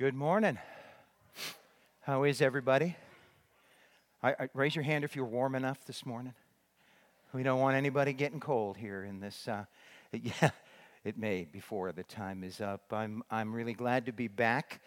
[0.00, 0.58] Good morning.
[2.00, 2.96] How is everybody?
[4.22, 6.32] I, I, raise your hand if you're warm enough this morning.
[7.34, 9.46] We don't want anybody getting cold here in this.
[9.46, 9.66] Uh,
[10.12, 10.52] yeah,
[11.04, 12.90] it may before the time is up.
[12.90, 14.80] I'm, I'm really glad to be back.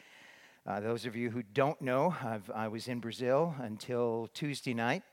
[0.66, 5.04] Uh, those of you who don't know, I've, i was in Brazil until Tuesday night.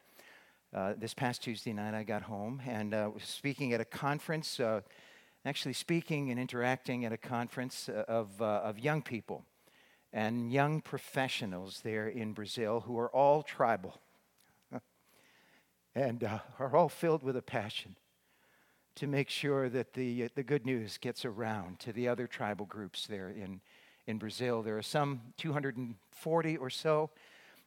[0.75, 4.61] Uh, this past Tuesday night, I got home and uh, was speaking at a conference,
[4.61, 4.81] uh,
[5.45, 9.45] actually speaking and interacting at a conference uh, of, of young people
[10.13, 14.01] and young professionals there in Brazil who are all tribal
[15.95, 17.97] and uh, are all filled with a passion
[18.97, 22.67] to make sure that the, uh, the good news gets around to the other tribal
[22.67, 23.61] groups there in,
[24.07, 24.63] in Brazil.
[24.63, 27.11] There are some 240 or so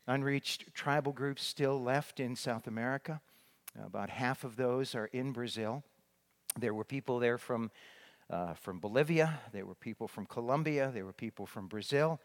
[0.05, 3.21] unreached tribal groups still left in South America.
[3.83, 5.83] About half of those are in Brazil.
[6.59, 7.71] There were people there from
[8.29, 12.19] uh, from Bolivia, there were people from Colombia, there were people from Brazil.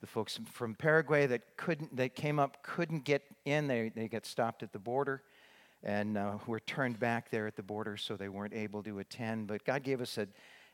[0.00, 3.66] The folks from Paraguay that couldn't, that came up couldn't get in.
[3.66, 5.22] They, they got stopped at the border
[5.82, 9.46] and uh, were turned back there at the border, so they weren't able to attend.
[9.46, 10.28] But God gave us an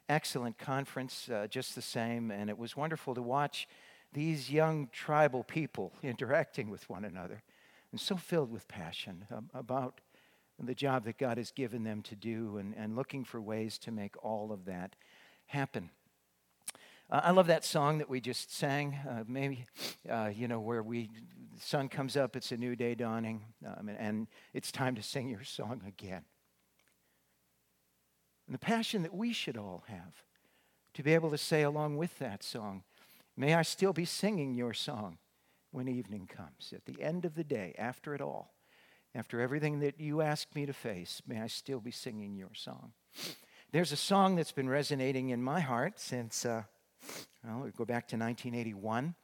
[0.09, 3.69] excellent conference, uh, just the same, and it was wonderful to watch
[4.13, 7.43] these young tribal people interacting with one another
[7.93, 10.01] and so filled with passion about
[10.67, 13.91] the job that God has given them to do and, and looking for ways to
[13.91, 14.97] make all of that
[15.47, 15.91] happen.
[17.11, 18.99] Uh, I love that song that we just sang.
[19.09, 19.67] Uh, maybe,
[20.09, 21.11] uh, you know, where we,
[21.55, 25.03] the sun comes up, it's a new day dawning, um, and, and it's time to
[25.03, 26.25] sing your song again.
[28.47, 30.25] And the passion that we should all have
[30.95, 32.83] to be able to say along with that song,
[33.37, 35.19] May I still be singing your song
[35.71, 36.73] when evening comes.
[36.75, 38.53] At the end of the day, after it all,
[39.15, 42.93] after everything that you asked me to face, may I still be singing your song.
[43.71, 46.63] There's a song that's been resonating in my heart since, uh,
[47.45, 49.15] well, we go back to 1981.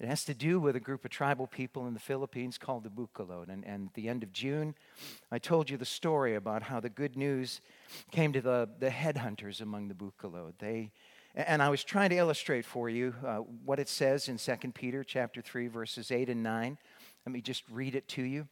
[0.00, 2.90] It has to do with a group of tribal people in the Philippines called the
[2.90, 3.48] Bugkalot.
[3.48, 4.74] And, and at the end of June,
[5.30, 7.60] I told you the story about how the good news
[8.10, 10.54] came to the, the headhunters among the Bugkalot.
[10.58, 10.90] They,
[11.34, 15.04] and I was trying to illustrate for you uh, what it says in 2 Peter
[15.04, 16.76] chapter 3, verses 8 and 9.
[17.24, 18.48] Let me just read it to you.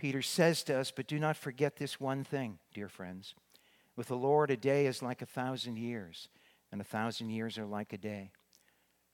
[0.00, 3.34] Peter says to us, But do not forget this one thing, dear friends.
[3.96, 6.30] With the Lord, a day is like a thousand years,
[6.72, 8.30] and a thousand years are like a day.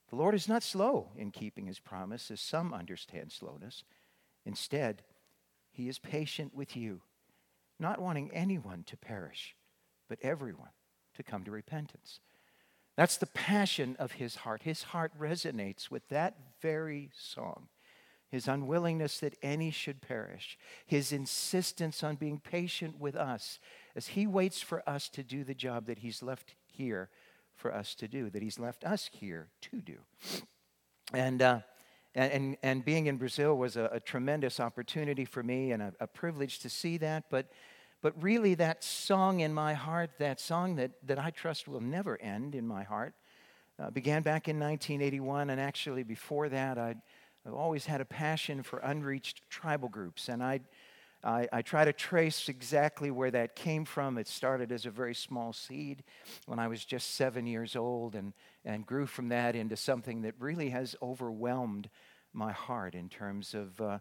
[0.09, 3.83] The Lord is not slow in keeping his promise, as some understand slowness.
[4.45, 5.03] Instead,
[5.71, 7.01] he is patient with you,
[7.77, 9.57] not wanting anyone to perish,
[10.07, 10.71] but everyone
[11.15, 12.21] to come to repentance.
[12.95, 14.63] That's the passion of his heart.
[14.63, 17.67] His heart resonates with that very song
[18.29, 23.59] his unwillingness that any should perish, his insistence on being patient with us
[23.95, 27.09] as he waits for us to do the job that he's left here
[27.55, 29.97] for us to do, that he's left us here to do.
[31.13, 31.59] And, uh,
[32.13, 36.07] and, and being in Brazil was a, a tremendous opportunity for me and a, a,
[36.07, 37.25] privilege to see that.
[37.29, 37.49] But,
[38.01, 42.21] but really, that song in my heart, that song that, that I trust will never
[42.21, 43.13] end in my heart,
[43.79, 45.49] uh, began back in 1981.
[45.49, 47.01] And actually, before that, I'd
[47.47, 50.59] I've always had a passion for unreached tribal groups, and I,
[51.23, 54.17] I, I, try to trace exactly where that came from.
[54.17, 56.03] It started as a very small seed
[56.45, 58.33] when I was just seven years old and,
[58.65, 61.89] and grew from that into something that really has overwhelmed
[62.33, 63.99] my heart in terms of uh,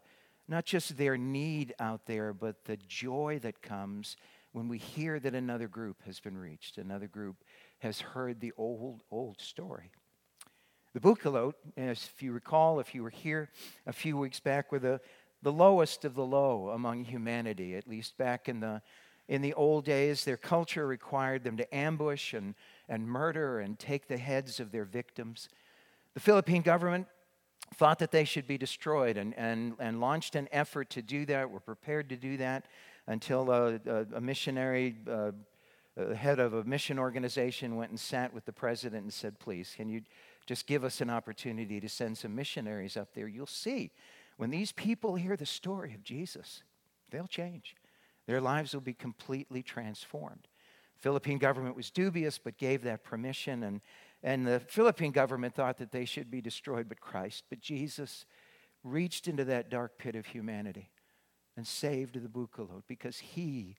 [0.48, 4.16] not just their need out there, but the joy that comes
[4.50, 7.36] when we hear that another group has been reached, another group
[7.78, 9.92] has heard the old, old story.
[10.96, 13.50] The Bugkalot, if you recall, if you were here
[13.86, 14.98] a few weeks back, were the,
[15.42, 18.80] the lowest of the low among humanity, at least back in the,
[19.28, 20.24] in the old days.
[20.24, 22.54] Their culture required them to ambush and,
[22.88, 25.50] and murder and take the heads of their victims.
[26.14, 27.08] The Philippine government
[27.74, 31.50] thought that they should be destroyed and, and, and launched an effort to do that,
[31.50, 32.64] were prepared to do that
[33.06, 35.32] until a, a, a missionary, uh,
[35.98, 39.74] a head of a mission organization, went and sat with the president and said, Please,
[39.76, 40.00] can you
[40.46, 43.28] just give us an opportunity to send some missionaries up there.
[43.28, 43.90] You'll see
[44.36, 46.62] when these people hear the story of Jesus,
[47.10, 47.74] they'll change.
[48.26, 50.48] Their lives will be completely transformed.
[50.96, 53.80] Philippine government was dubious but gave that permission and
[54.22, 58.24] and the Philippine government thought that they should be destroyed but Christ but Jesus
[58.82, 60.90] reached into that dark pit of humanity
[61.56, 63.76] and saved the Bugkalot because he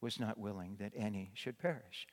[0.00, 2.06] was not willing that any should perish.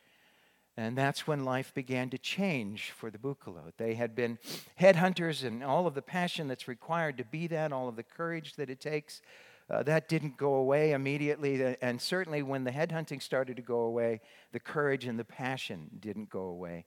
[0.76, 3.74] And that's when life began to change for the Bugkalot.
[3.78, 4.40] They had been
[4.80, 8.56] headhunters, and all of the passion that's required to be that, all of the courage
[8.56, 9.22] that it takes,
[9.70, 11.76] uh, that didn't go away immediately.
[11.82, 14.22] And certainly when the headhunting started to go away,
[14.52, 16.86] the courage and the passion didn't go away.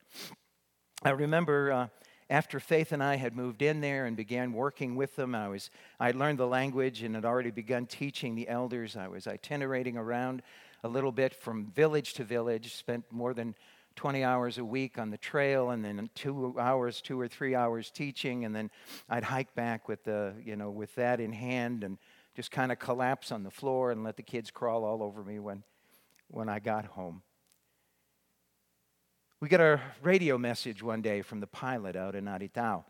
[1.05, 1.87] I remember uh,
[2.29, 5.71] after Faith and I had moved in there and began working with them, I was
[6.00, 8.97] I learned the language and had already begun teaching the elders.
[8.97, 10.43] I was itinerating around
[10.82, 13.55] a little bit from village to village, spent more than
[13.96, 17.90] 20 hours a week on the trail and then two hours, two or three hours
[17.90, 18.44] teaching.
[18.44, 18.70] And then
[19.08, 21.98] I'd hike back with, the, you know, with that in hand and
[22.37, 25.38] just kind of collapse on the floor and let the kids crawl all over me
[25.38, 25.64] when,
[26.28, 27.22] when I got home.
[29.40, 32.84] We got a radio message one day from the pilot out in Aritao.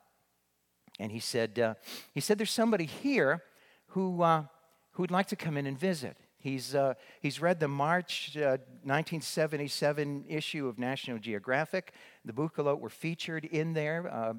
[0.98, 1.74] And he said, uh,
[2.12, 3.42] he said, There's somebody here
[3.88, 4.44] who, uh,
[4.92, 6.16] who'd like to come in and visit.
[6.46, 11.92] He's, uh, he's read the March uh, 1977 issue of National Geographic.
[12.24, 14.34] The Bugkalot were featured in there uh,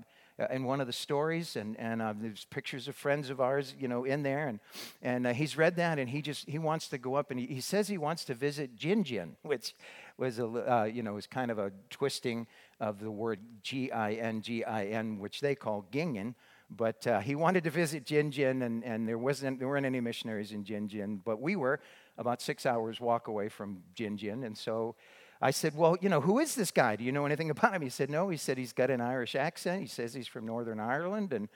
[0.50, 3.90] in one of the stories, and, and uh, there's pictures of friends of ours, you
[3.90, 4.48] know, in there.
[4.48, 4.62] And,
[5.02, 7.46] and uh, he's read that, and he just he wants to go up, and he,
[7.48, 9.76] he says he wants to visit Gingin, which
[10.18, 12.48] was a uh, you know was kind of a twisting
[12.80, 16.36] of the word G-I-N-G-I-N, which they call Gingin.
[16.70, 20.52] But uh, he wanted to visit Jinjin, and, and there, wasn't, there weren't any missionaries
[20.52, 21.80] in Jinjin, but we were
[22.18, 24.46] about six hours walk away from Jinjin.
[24.46, 24.96] And so
[25.42, 26.96] I said, Well, you know, who is this guy?
[26.96, 27.82] Do you know anything about him?
[27.82, 28.30] He said, No.
[28.30, 29.82] He said he's got an Irish accent.
[29.82, 31.48] He says he's from Northern Ireland, and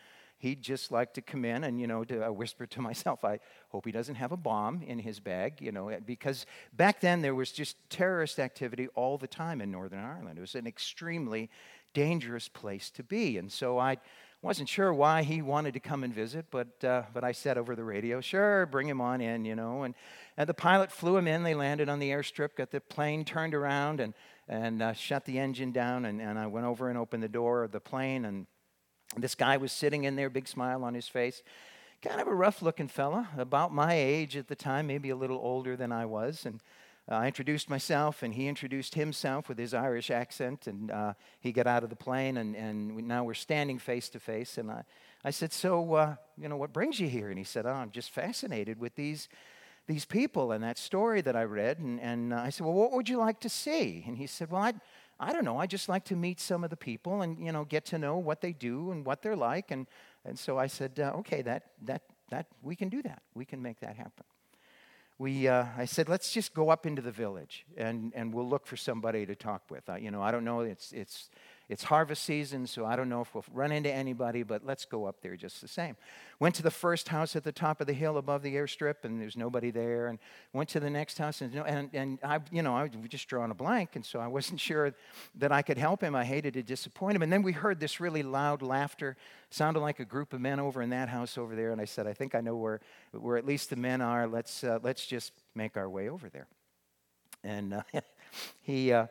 [0.41, 3.39] he'd just like to come in and, you know, to, I whispered to myself, I
[3.69, 7.35] hope he doesn't have a bomb in his bag, you know, because back then there
[7.35, 10.37] was just terrorist activity all the time in Northern Ireland.
[10.37, 11.49] It was an extremely
[11.93, 13.37] dangerous place to be.
[13.37, 13.97] And so I
[14.41, 17.75] wasn't sure why he wanted to come and visit, but, uh, but I said over
[17.75, 19.83] the radio, sure, bring him on in, you know.
[19.83, 19.93] And,
[20.35, 21.43] and the pilot flew him in.
[21.43, 24.15] They landed on the airstrip, got the plane turned around, and,
[24.47, 26.05] and uh, shut the engine down.
[26.05, 28.47] And, and I went over and opened the door of the plane, and
[29.15, 31.43] this guy was sitting in there, big smile on his face.
[32.01, 35.37] Kind of a rough looking fella, about my age at the time, maybe a little
[35.37, 36.47] older than I was.
[36.47, 36.61] And
[37.11, 41.51] uh, I introduced myself, and he introduced himself with his Irish accent, and uh, he
[41.51, 44.57] got out of the plane, and, and we, now we're standing face to face.
[44.57, 44.83] And I,
[45.25, 47.27] I said, So, uh, you know, what brings you here?
[47.27, 49.27] And he said, Oh, I'm just fascinated with these,
[49.87, 51.79] these people and that story that I read.
[51.79, 54.05] And, and uh, I said, Well, what would you like to see?
[54.07, 54.73] And he said, Well, I,
[55.19, 55.57] I don't know.
[55.57, 58.19] I just like to meet some of the people and, you know, get to know
[58.19, 59.71] what they do and what they're like.
[59.71, 59.85] And,
[60.23, 63.21] and so I said, uh, Okay, that, that, that, we can do that.
[63.33, 64.23] We can make that happen
[65.21, 68.65] we, uh, I said, let's just go up into the village and, and we'll look
[68.65, 69.83] for somebody to talk with.
[69.99, 71.29] You know, I don't know, it's, it's,
[71.71, 75.05] it's harvest season, so I don't know if we'll run into anybody, but let's go
[75.05, 75.95] up there just the same.
[76.37, 79.21] Went to the first house at the top of the hill above the airstrip, and
[79.21, 80.07] there's nobody there.
[80.07, 80.19] And
[80.51, 83.51] went to the next house, and, and, and I, you know, I was just drawing
[83.51, 84.93] a blank, and so I wasn't sure
[85.35, 86.13] that I could help him.
[86.13, 87.21] I hated to disappoint him.
[87.21, 89.15] And then we heard this really loud laughter,
[89.49, 91.71] sounded like a group of men over in that house over there.
[91.71, 92.81] And I said, I think I know where,
[93.13, 94.27] where at least the men are.
[94.27, 96.47] Let's, uh, let's just make our way over there.
[97.45, 97.83] And uh,
[98.61, 98.91] he.
[98.91, 99.07] Uh,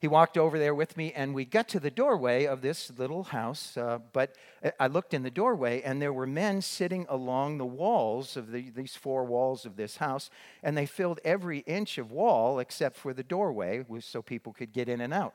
[0.00, 3.22] he walked over there with me, and we got to the doorway of this little
[3.24, 3.76] house.
[3.76, 4.34] Uh, but
[4.78, 8.70] I looked in the doorway, and there were men sitting along the walls of the,
[8.70, 10.30] these four walls of this house,
[10.62, 14.88] and they filled every inch of wall except for the doorway so people could get
[14.88, 15.34] in and out.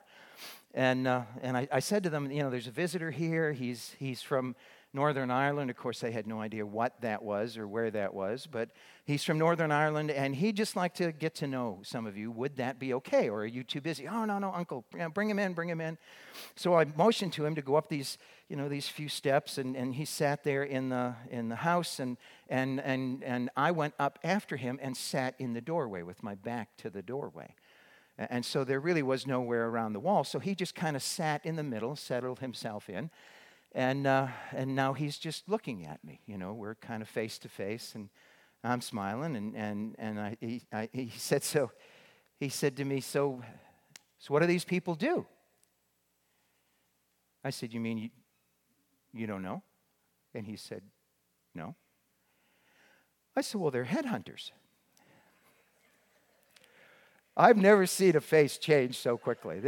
[0.74, 3.52] And, uh, and I, I said to them, you know, there's a visitor here.
[3.52, 4.56] He's, he's from
[4.96, 5.70] Northern Ireland.
[5.70, 8.70] Of course, they had no idea what that was or where that was, but
[9.04, 12.30] he's from Northern Ireland and he'd just like to get to know some of you.
[12.32, 13.28] Would that be okay?
[13.28, 14.08] Or are you too busy?
[14.08, 15.98] Oh, no, no, uncle, bring him in, bring him in.
[16.56, 18.16] So I motioned to him to go up these,
[18.48, 22.00] you know, these few steps and, and he sat there in the, in the house
[22.00, 22.16] and,
[22.48, 26.34] and, and, and I went up after him and sat in the doorway with my
[26.34, 27.54] back to the doorway.
[28.18, 30.24] And so there really was nowhere around the wall.
[30.24, 33.10] So he just kind of sat in the middle, settled himself in.
[33.76, 36.22] And, uh, and now he's just looking at me.
[36.26, 38.08] You know, we're kind of face to face, and
[38.64, 39.36] I'm smiling.
[39.36, 41.70] And, and, and I, he, I, he said, so,
[42.40, 43.42] he said to me, so,
[44.18, 45.26] so what do these people do?
[47.44, 48.08] I said, you mean you,
[49.12, 49.62] you don't know?
[50.34, 50.80] And he said,
[51.54, 51.74] no.
[53.36, 54.52] I said, well, they're headhunters.
[57.36, 59.60] I've never seen a face change so quickly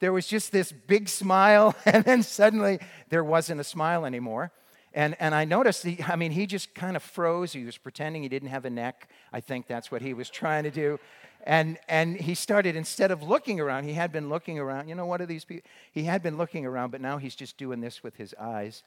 [0.00, 2.80] there was just this big smile, and then suddenly
[3.10, 4.50] there wasn't a smile anymore.
[4.92, 7.52] And, and I noticed, he, I mean, he just kind of froze.
[7.52, 9.08] He was pretending he didn't have a neck.
[9.32, 10.98] I think that's what he was trying to do.
[11.44, 14.88] And, and he started, instead of looking around, he had been looking around.
[14.88, 15.70] You know, what are these people?
[15.92, 18.82] He had been looking around, but now he's just doing this with his eyes,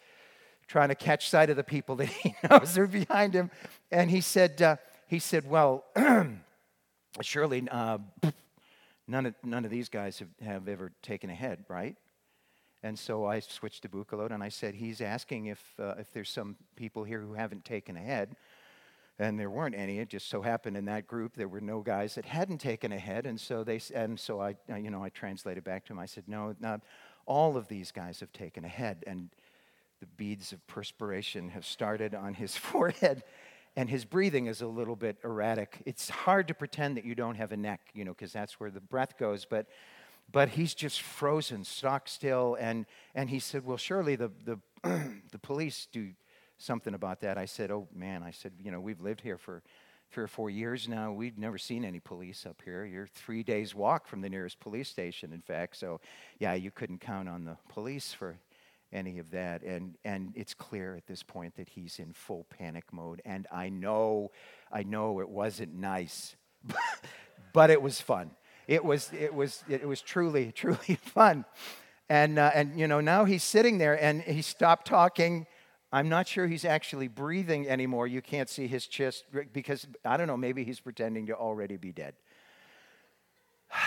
[0.67, 3.49] trying to catch sight of the people that he knows are behind him.
[3.91, 4.75] And he said, uh,
[5.07, 5.85] he said, well,
[7.21, 7.99] surely uh,
[9.07, 11.95] None of, none of these guys have, have ever taken a head, right?
[12.81, 16.29] And so I switched to Bugkalot and I said, he's asking if, uh, if there's
[16.29, 18.35] some people here who haven't taken a head.
[19.19, 19.99] And there weren't any.
[19.99, 22.97] It just so happened in that group there were no guys that hadn't taken a
[22.97, 23.25] head.
[23.25, 25.99] And so, they, and so I, you know, I translated back to him.
[25.99, 26.81] I said, no, not
[27.25, 29.29] all of these guys have taken a head, and
[29.99, 33.23] the beads of perspiration have started on his forehead,
[33.75, 35.81] and his breathing is a little bit erratic.
[35.85, 38.69] It's hard to pretend that you don't have a neck, you know, because that's where
[38.69, 39.67] the breath goes, but
[40.31, 42.57] but he's just frozen, stock still.
[42.59, 44.59] And, and he said, Well, surely the, the,
[45.31, 46.09] the police do
[46.57, 47.37] something about that.
[47.37, 48.23] I said, Oh, man.
[48.23, 49.63] I said, You know, we've lived here for
[50.11, 51.11] three or four years now.
[51.11, 52.85] We've never seen any police up here.
[52.85, 55.75] You're three days' walk from the nearest police station, in fact.
[55.75, 56.01] So,
[56.39, 58.37] yeah, you couldn't count on the police for
[58.93, 59.63] any of that.
[59.63, 63.21] And, and it's clear at this point that he's in full panic mode.
[63.25, 64.31] And I know,
[64.71, 66.35] I know it wasn't nice,
[67.53, 68.31] but it was fun
[68.67, 71.45] it was, it was, it was truly, truly fun.
[72.09, 75.47] And, uh, and, you know, now he's sitting there and he stopped talking.
[75.91, 78.07] I'm not sure he's actually breathing anymore.
[78.07, 81.91] You can't see his chest because, I don't know, maybe he's pretending to already be
[81.91, 82.15] dead.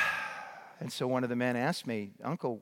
[0.78, 2.60] And so one of the men asked me, Uncle,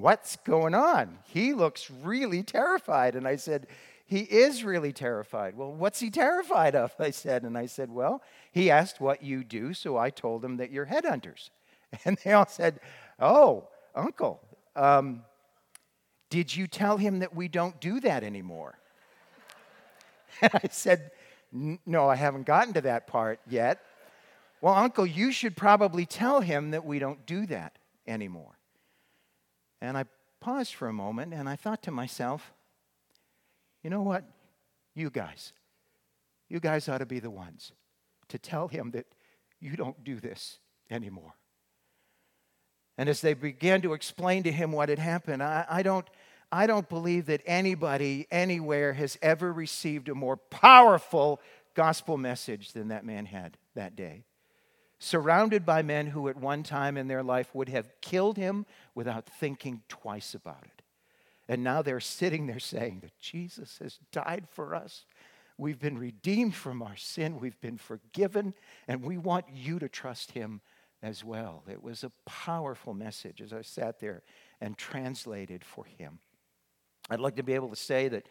[0.00, 1.18] what's going on?
[1.24, 3.14] He looks really terrified.
[3.16, 3.66] And I said,
[4.06, 5.56] he is really terrified.
[5.56, 6.94] Well, what's he terrified of?
[6.98, 7.42] I said.
[7.42, 8.22] And I said, Well,
[8.52, 11.50] he asked what you do, so I told him that you're headhunters.
[12.04, 12.80] And they all said,
[13.20, 14.40] Oh, uncle,
[14.74, 15.22] um,
[16.28, 18.78] did you tell him that we don't do that anymore?
[20.42, 21.12] And I said,
[21.52, 23.80] No, I haven't gotten to that part yet.
[24.60, 28.58] Well, uncle, you should probably tell him that we don't do that anymore.
[29.84, 30.04] And I
[30.40, 32.52] paused for a moment and I thought to myself,
[33.82, 34.24] you know what?
[34.94, 35.52] You guys,
[36.48, 37.72] you guys ought to be the ones
[38.28, 39.06] to tell him that
[39.60, 40.58] you don't do this
[40.90, 41.34] anymore.
[42.96, 46.06] And as they began to explain to him what had happened, I, I, don't,
[46.52, 51.40] I don't believe that anybody anywhere has ever received a more powerful
[51.74, 54.24] gospel message than that man had that day.
[55.04, 59.26] Surrounded by men who at one time in their life would have killed him without
[59.26, 60.80] thinking twice about it.
[61.46, 65.04] And now they're sitting there saying that Jesus has died for us.
[65.58, 67.38] We've been redeemed from our sin.
[67.38, 68.54] We've been forgiven.
[68.88, 70.62] And we want you to trust him
[71.02, 71.64] as well.
[71.70, 74.22] It was a powerful message as I sat there
[74.58, 76.18] and translated for him.
[77.10, 78.26] I'd like to be able to say that,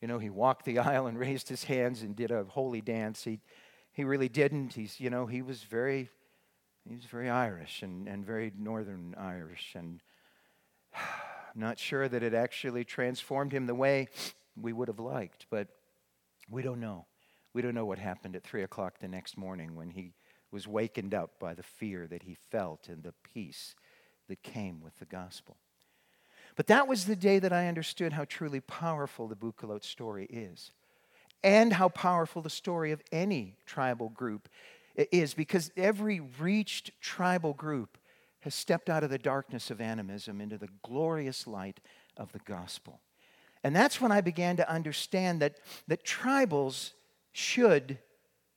[0.00, 3.22] you know, he walked the aisle and raised his hands and did a holy dance.
[3.22, 3.38] He,
[3.92, 4.74] he really didn't.
[4.74, 6.10] He's, you know, he was very,
[6.88, 9.74] he was very Irish and, and very Northern Irish.
[9.74, 10.00] And
[10.94, 14.08] I'm not sure that it actually transformed him the way
[14.60, 15.68] we would have liked, but
[16.48, 17.06] we don't know.
[17.52, 20.12] We don't know what happened at 3 o'clock the next morning when he
[20.50, 23.74] was wakened up by the fear that he felt and the peace
[24.28, 25.56] that came with the gospel.
[26.54, 30.70] But that was the day that I understood how truly powerful the Bugkalot story is,
[31.42, 34.48] and how powerful the story of any tribal group
[34.96, 37.98] is, because every reached tribal group
[38.40, 41.80] has stepped out of the darkness of animism into the glorious light
[42.16, 43.00] of the gospel.
[43.64, 46.92] And that's when I began to understand that, that tribals
[47.32, 47.98] should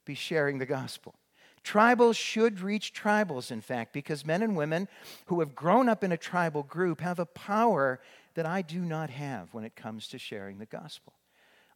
[0.05, 1.15] be sharing the gospel.
[1.63, 4.87] Tribals should reach tribals, in fact, because men and women
[5.25, 7.99] who have grown up in a tribal group have a power
[8.35, 11.13] that I do not have when it comes to sharing the gospel.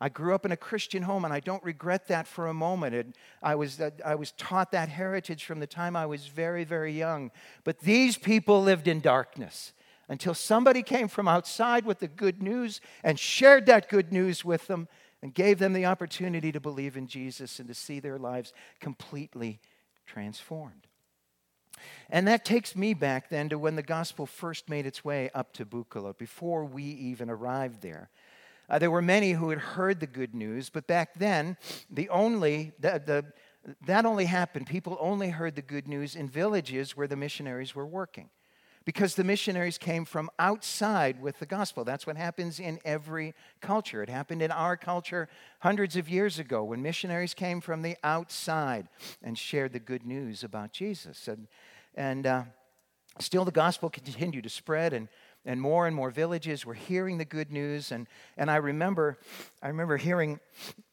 [0.01, 2.95] I grew up in a Christian home, and I don't regret that for a moment.
[2.95, 6.63] And I, was, uh, I was taught that heritage from the time I was very,
[6.63, 7.31] very young.
[7.63, 9.73] But these people lived in darkness
[10.09, 14.67] until somebody came from outside with the good news and shared that good news with
[14.67, 14.87] them
[15.21, 19.61] and gave them the opportunity to believe in Jesus and to see their lives completely
[20.05, 20.87] transformed.
[22.09, 25.53] And that takes me back then to when the gospel first made its way up
[25.53, 28.09] to Bugkalot, before we even arrived there.
[28.73, 31.55] Uh, there were many who had heard the good news, but back then,
[31.91, 33.23] the only, the, the,
[33.85, 34.65] that only happened.
[34.65, 38.31] People only heard the good news in villages where the missionaries were working
[38.83, 41.83] because the missionaries came from outside with the gospel.
[41.83, 44.01] That's what happens in every culture.
[44.01, 48.87] It happened in our culture hundreds of years ago when missionaries came from the outside
[49.21, 51.27] and shared the good news about Jesus.
[51.27, 51.47] And,
[51.93, 52.43] and uh,
[53.19, 55.09] still, the gospel continued to spread, and
[55.45, 57.91] and more and more villages were hearing the good news.
[57.91, 58.07] And,
[58.37, 59.17] and I, remember,
[59.61, 60.39] I remember hearing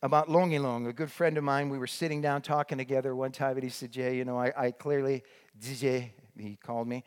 [0.03, 1.69] about Longilong, a good friend of mine.
[1.69, 4.53] We were sitting down talking together one time, and he said, Jay, you know, I,
[4.57, 5.23] I clearly,
[5.63, 7.05] DJ, he called me,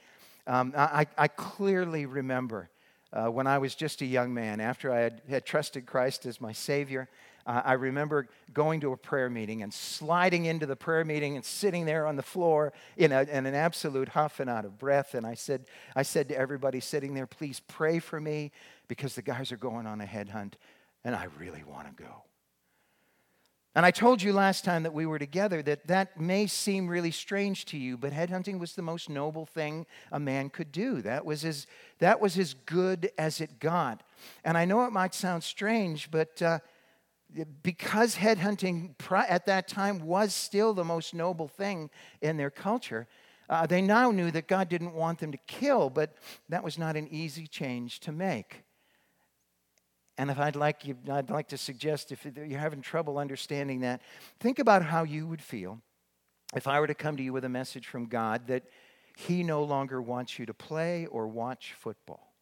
[0.48, 2.70] um, I, I clearly remember
[3.14, 6.42] uh, when I was just a young man, after I had, had trusted Christ as
[6.42, 7.08] my Savior,
[7.46, 11.44] uh, I remember going to a prayer meeting and sliding into the prayer meeting and
[11.44, 15.14] sitting there on the floor in, a, in an absolute huff and out of breath.
[15.14, 18.52] And I said, I said to everybody sitting there, please pray for me
[18.88, 20.54] because the guys are going on a headhunt
[21.04, 22.24] and I really want to go.
[23.76, 27.10] And I told you last time that we were together that that may seem really
[27.10, 31.02] strange to you, but headhunting was the most noble thing a man could do.
[31.02, 31.66] That was as,
[31.98, 34.04] that was as good as it got.
[34.44, 36.60] And I know it might sound strange, but uh,
[37.64, 38.96] because headhunting
[39.28, 41.90] at that time was still the most noble thing
[42.22, 43.08] in their culture,
[43.50, 46.16] uh, they now knew that God didn't want them to kill, but
[46.50, 48.64] that was not an easy change to make.
[50.18, 54.02] And if I'd like you, I'd like to suggest if you're having trouble understanding that,
[54.40, 55.82] think about how you would feel
[56.56, 58.64] if I were to come to you with a message from God that
[59.16, 62.34] He no longer wants you to play or watch football,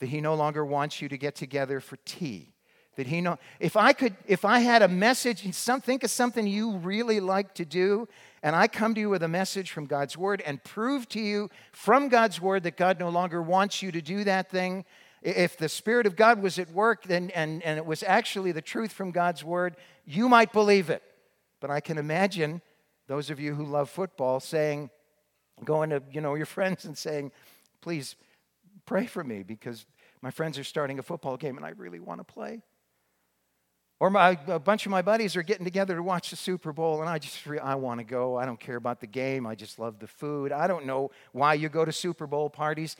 [0.00, 2.54] that He no longer wants you to get together for tea.
[2.96, 6.10] That he know if I could if I had a message and some, think of
[6.10, 8.08] something you really like to do
[8.42, 11.50] and I come to you with a message from God's word and prove to you
[11.72, 14.84] from God's word that God no longer wants you to do that thing
[15.22, 18.62] if the Spirit of God was at work and, and, and it was actually the
[18.62, 21.02] truth from God's Word, you might believe it.
[21.60, 22.62] But I can imagine
[23.06, 24.88] those of you who love football saying,
[25.64, 27.32] going to you know, your friends and saying,
[27.82, 28.16] please
[28.86, 29.84] pray for me because
[30.22, 32.62] my friends are starting a football game and I really want to play.
[34.00, 37.02] Or my, a bunch of my buddies are getting together to watch the Super Bowl,
[37.02, 38.36] and I just I want to go.
[38.36, 39.46] I don't care about the game.
[39.46, 40.52] I just love the food.
[40.52, 42.96] I don't know why you go to Super Bowl parties.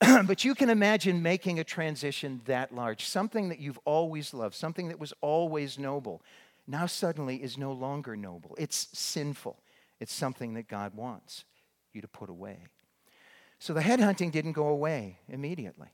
[0.00, 4.88] but you can imagine making a transition that large, something that you've always loved, something
[4.88, 6.22] that was always noble,
[6.66, 8.56] now suddenly is no longer noble.
[8.58, 9.58] It's sinful.
[10.00, 11.44] It's something that God wants
[11.92, 12.66] you to put away.
[13.58, 15.88] So the headhunting didn't go away immediately.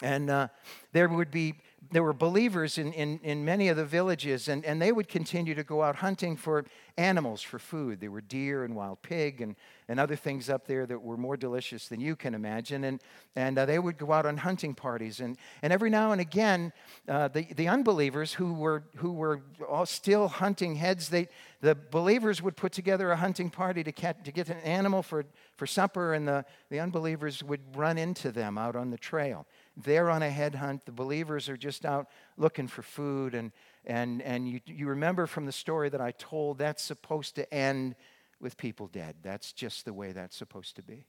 [0.00, 0.48] And uh,
[0.92, 1.54] there would be
[1.90, 5.54] there were believers in, in, in many of the villages, and, and they would continue
[5.54, 6.64] to go out hunting for
[6.96, 8.00] animals for food.
[8.00, 9.56] There were deer and wild pig and,
[9.88, 12.84] and other things up there that were more delicious than you can imagine.
[12.84, 13.00] And,
[13.34, 15.20] and uh, they would go out on hunting parties.
[15.20, 16.72] And, and every now and again,
[17.08, 21.28] uh, the, the unbelievers who were, who were all still hunting heads, they,
[21.60, 25.24] the believers would put together a hunting party to, cat, to get an animal for,
[25.56, 29.46] for supper, and the, the unbelievers would run into them out on the trail.
[29.76, 30.84] They're on a headhunt.
[30.84, 33.34] The believers are just out looking for food.
[33.34, 33.52] And,
[33.84, 37.94] and, and you, you remember from the story that I told, that's supposed to end
[38.40, 39.16] with people dead.
[39.22, 41.06] That's just the way that's supposed to be.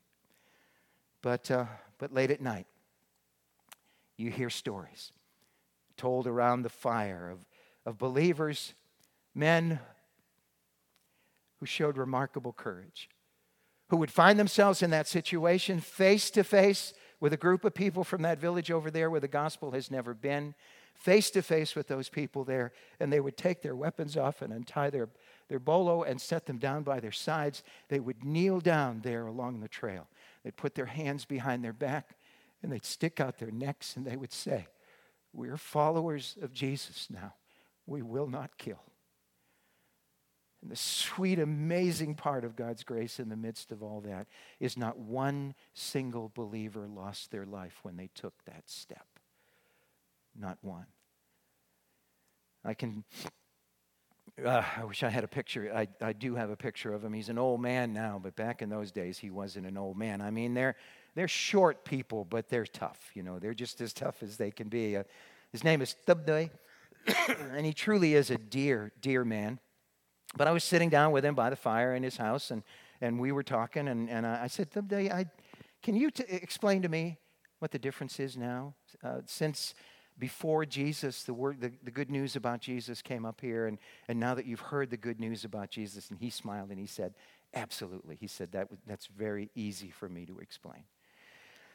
[1.22, 1.66] But, uh,
[1.98, 2.68] but late at night,
[4.18, 5.12] you hear stories
[5.98, 7.40] told around the fire of,
[7.86, 8.74] of believers,
[9.36, 9.80] men
[11.60, 13.10] who showed remarkable courage,
[13.90, 18.04] who would find themselves in that situation face to face with a group of people
[18.04, 20.54] from that village over there where the gospel has never been,
[20.94, 24.52] face to face with those people there, and they would take their weapons off and
[24.52, 25.08] untie their,
[25.48, 27.64] their bolo and set them down by their sides.
[27.88, 30.10] They would kneel down there along the trail.
[30.44, 32.18] They'd put their hands behind their back
[32.62, 34.68] and they'd stick out their necks and they would say,
[35.32, 37.36] We're followers of Jesus now.
[37.88, 38.84] We will not kill.
[40.64, 44.28] And the sweet, amazing part of God's grace in the midst of all that
[44.62, 49.06] is not one single believer lost their life when they took that step.
[50.40, 50.86] Not one.
[52.64, 53.04] I can.
[54.44, 55.70] Uh, I wish I had a picture.
[55.76, 57.12] I, I do have a picture of him.
[57.12, 60.22] He's an old man now, but back in those days, he wasn't an old man.
[60.22, 60.78] I mean, they're,
[61.14, 63.12] they're short people, but they're tough.
[63.16, 64.96] You know, they're just as tough as they can be.
[64.96, 65.04] Uh,
[65.52, 66.52] his name is Thubday,
[67.28, 69.60] and he truly is a dear, dear man.
[70.36, 72.64] But I was sitting down with him by the fire in his house, and,
[73.02, 75.26] and we were talking, and, and I said, I,
[75.84, 77.18] Can you t- explain to me
[77.60, 78.74] what the difference is now?
[79.04, 79.76] Uh, since
[80.18, 84.20] before Jesus, the, word, the, the good news about Jesus came up here, and, and
[84.20, 87.14] now that you've heard the good news about Jesus, and he smiled and he said,
[87.56, 88.16] Absolutely.
[88.16, 90.84] He said, that, That's very easy for me to explain.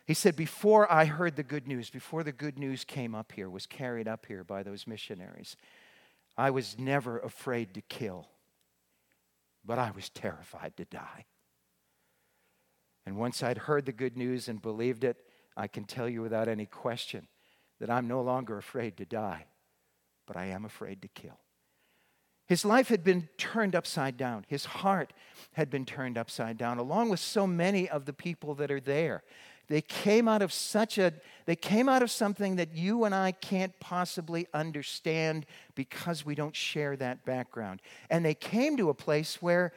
[0.07, 3.49] He said, Before I heard the good news, before the good news came up here,
[3.49, 5.57] was carried up here by those missionaries,
[6.37, 8.27] I was never afraid to kill
[9.65, 11.27] but I was terrified to die.
[13.07, 15.17] And once I'd heard the good news and believed it,
[15.57, 17.29] I can tell you without any question
[17.81, 19.47] that I'm no longer afraid to die,
[20.27, 21.39] but I am afraid to kill.
[22.47, 24.47] His life had been turned upside down.
[24.49, 25.13] His heart
[25.53, 29.23] had been turned upside down, along with so many of the people that are there.
[29.69, 31.13] They came out of such a,
[31.45, 36.57] they came out of something that you and I can't possibly understand because we don't
[36.57, 37.83] share that background.
[38.09, 39.73] And they came to a place where,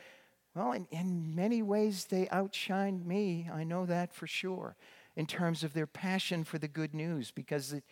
[0.56, 3.50] well, in, in many ways, they outshined me.
[3.54, 4.78] I know that for sure,
[5.18, 7.84] in terms of their passion for the good news, because it,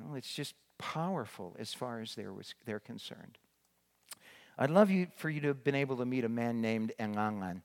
[0.00, 2.32] well, it's just powerful as far as they're,
[2.66, 3.38] they're concerned.
[4.58, 7.62] I'd love you, for you to have been able to meet a man named Ngangan.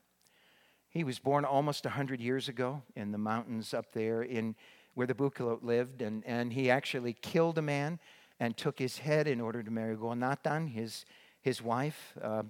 [0.90, 4.54] He was born almost 100 years ago in the mountains up there in
[4.94, 8.00] where the Bugkalot lived, and, and he actually killed a man
[8.40, 11.04] and took his head in order to marry Gonatan, his,
[11.40, 12.14] his wife.
[12.20, 12.44] Uh,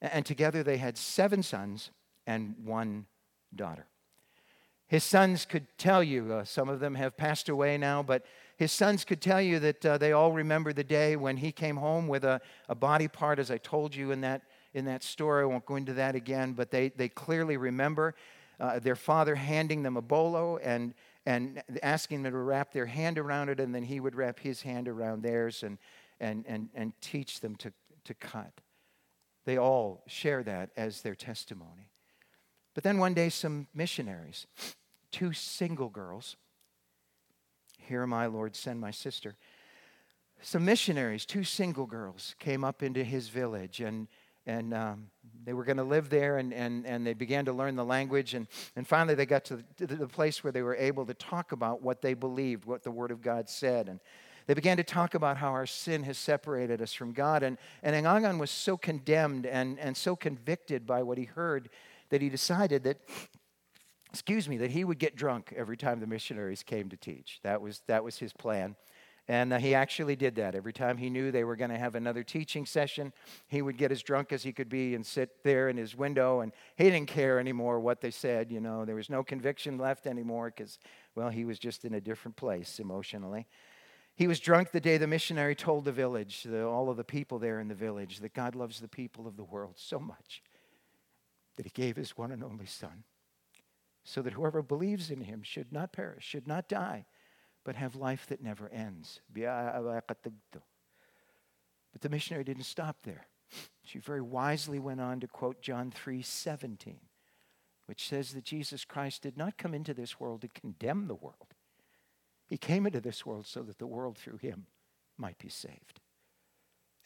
[0.00, 1.90] and together they had seven sons
[2.26, 3.06] and one
[3.54, 3.86] daughter.
[4.86, 8.24] His sons could tell you, uh, some of them have passed away now, but
[8.58, 11.76] his sons could tell you that uh, they all remember the day when he came
[11.76, 14.42] home with a, a body part, as I told you in that,
[14.74, 15.42] in that story.
[15.42, 18.14] I won't go into that again, but they, they clearly remember
[18.60, 20.94] uh, their father handing them a bolo and,
[21.26, 24.62] and asking them to wrap their hand around it, and then he would wrap his
[24.62, 25.78] hand around theirs and,
[26.20, 27.72] and, and, and teach them to,
[28.04, 28.52] to cut.
[29.44, 31.90] They all share that as their testimony.
[32.74, 34.46] But then one day, some missionaries,
[35.10, 36.36] two single girls,
[37.78, 39.36] here am I, Lord, send my sister.
[40.40, 44.08] Some missionaries, two single girls, came up into his village and
[44.46, 45.06] and um,
[45.44, 48.34] they were going to live there and, and, and they began to learn the language
[48.34, 51.14] and, and finally they got to the, to the place where they were able to
[51.14, 53.88] talk about what they believed what the word of god said.
[53.88, 54.00] And
[54.46, 57.42] they began to talk about how our sin has separated us from god.
[57.42, 61.68] And, and Ngangan was so condemned and, and so convicted by what he heard
[62.10, 62.98] that he decided that
[64.10, 67.40] excuse me that he would get drunk every time the missionaries came to teach.
[67.42, 68.76] That was, that was his plan
[69.32, 70.54] and uh, he actually did that.
[70.54, 73.14] Every time he knew they were going to have another teaching session,
[73.48, 76.40] he would get as drunk as he could be and sit there in his window.
[76.40, 78.52] And he didn't care anymore what they said.
[78.52, 80.78] You know, there was no conviction left anymore because,
[81.14, 83.46] well, he was just in a different place emotionally.
[84.16, 87.38] He was drunk the day the missionary told the village, the, all of the people
[87.38, 90.42] there in the village, that God loves the people of the world so much
[91.56, 93.04] that he gave his one and only Son
[94.04, 97.06] so that whoever believes in him should not perish, should not die
[97.64, 99.20] but have life that never ends.
[101.92, 103.26] But the missionary didn't stop there.
[103.84, 106.98] She very wisely went on to quote John 3 17,
[107.86, 111.54] which says that Jesus Christ did not come into this world to condemn the world.
[112.48, 114.66] He came into this world so that the world through him
[115.18, 116.00] might be saved.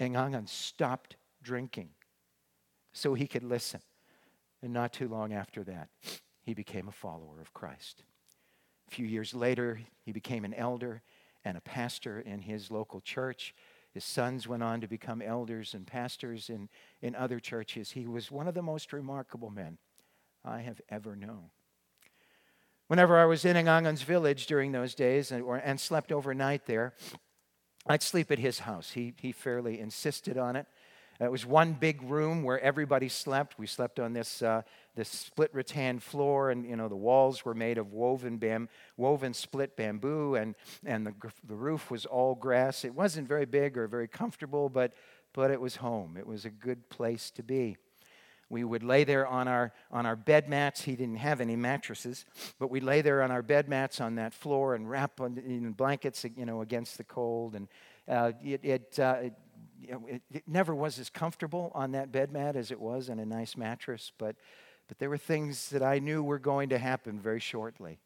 [0.00, 1.90] Ngangan stopped drinking
[2.92, 3.80] so he could listen.
[4.62, 5.88] And not too long after that,
[6.42, 8.04] he became a follower of Christ.
[8.88, 11.02] A few years later, he became an elder
[11.44, 13.54] and a pastor in his local church.
[13.92, 16.68] His sons went on to become elders and pastors in,
[17.00, 17.92] in other churches.
[17.92, 19.78] He was one of the most remarkable men
[20.44, 21.50] I have ever known.
[22.88, 26.94] Whenever I was in Ngangan's village during those days and, or, and slept overnight there,
[27.86, 28.92] I'd sleep at his house.
[28.92, 30.66] He, he fairly insisted on it.
[31.20, 33.58] It was one big room where everybody slept.
[33.58, 34.62] We slept on this, uh,
[34.94, 39.32] this split rattan floor, and you know the walls were made of woven bam, woven
[39.32, 41.14] split bamboo, and and the
[41.46, 42.84] the roof was all grass.
[42.84, 44.92] It wasn't very big or very comfortable, but
[45.32, 46.16] but it was home.
[46.18, 47.76] It was a good place to be.
[48.48, 50.82] We would lay there on our on our bed mats.
[50.82, 52.24] He didn't have any mattresses,
[52.58, 55.72] but we'd lay there on our bed mats on that floor and wrap on, in
[55.72, 57.54] blankets, you know, against the cold.
[57.56, 57.68] And
[58.08, 59.32] uh, it, it, uh, it
[59.80, 63.10] you know, it, it, never was as comfortable on that bed mat as it was
[63.10, 64.36] on a nice mattress, but,
[64.88, 67.98] but there were things that I knew were going to happen very shortly.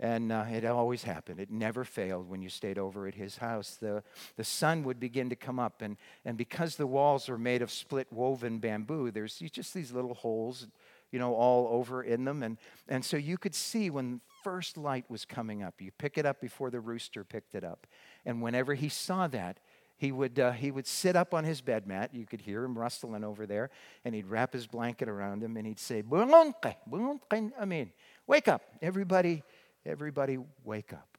[0.00, 1.40] And uh, it always happened.
[1.40, 3.76] It never failed when you stayed over at his house.
[3.80, 4.04] The,
[4.36, 7.70] the sun would begin to come up, and, and because the walls are made of
[7.70, 10.68] split woven bamboo, there's just these little holes,
[11.10, 12.44] you know, all over in them.
[12.44, 15.80] And, and so you could see when first light was coming up.
[15.80, 17.88] You pick it up before the rooster picked it up.
[18.24, 19.58] And whenever he saw that,
[19.98, 22.14] he would, uh, he would sit up on his bed mat.
[22.14, 23.68] You could hear him rustling over there.
[24.04, 27.90] And he'd wrap his blanket around him and he'd say, I mean,
[28.28, 28.62] wake up.
[28.80, 29.42] Everybody,
[29.84, 31.18] everybody wake up.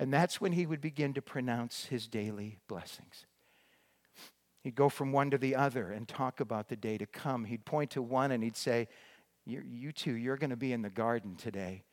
[0.00, 3.26] And that's when he would begin to pronounce his daily blessings.
[4.64, 7.44] He'd go from one to the other and talk about the day to come.
[7.44, 8.88] He'd point to one and he'd say,
[9.44, 11.84] You two, you're going to be in the garden today.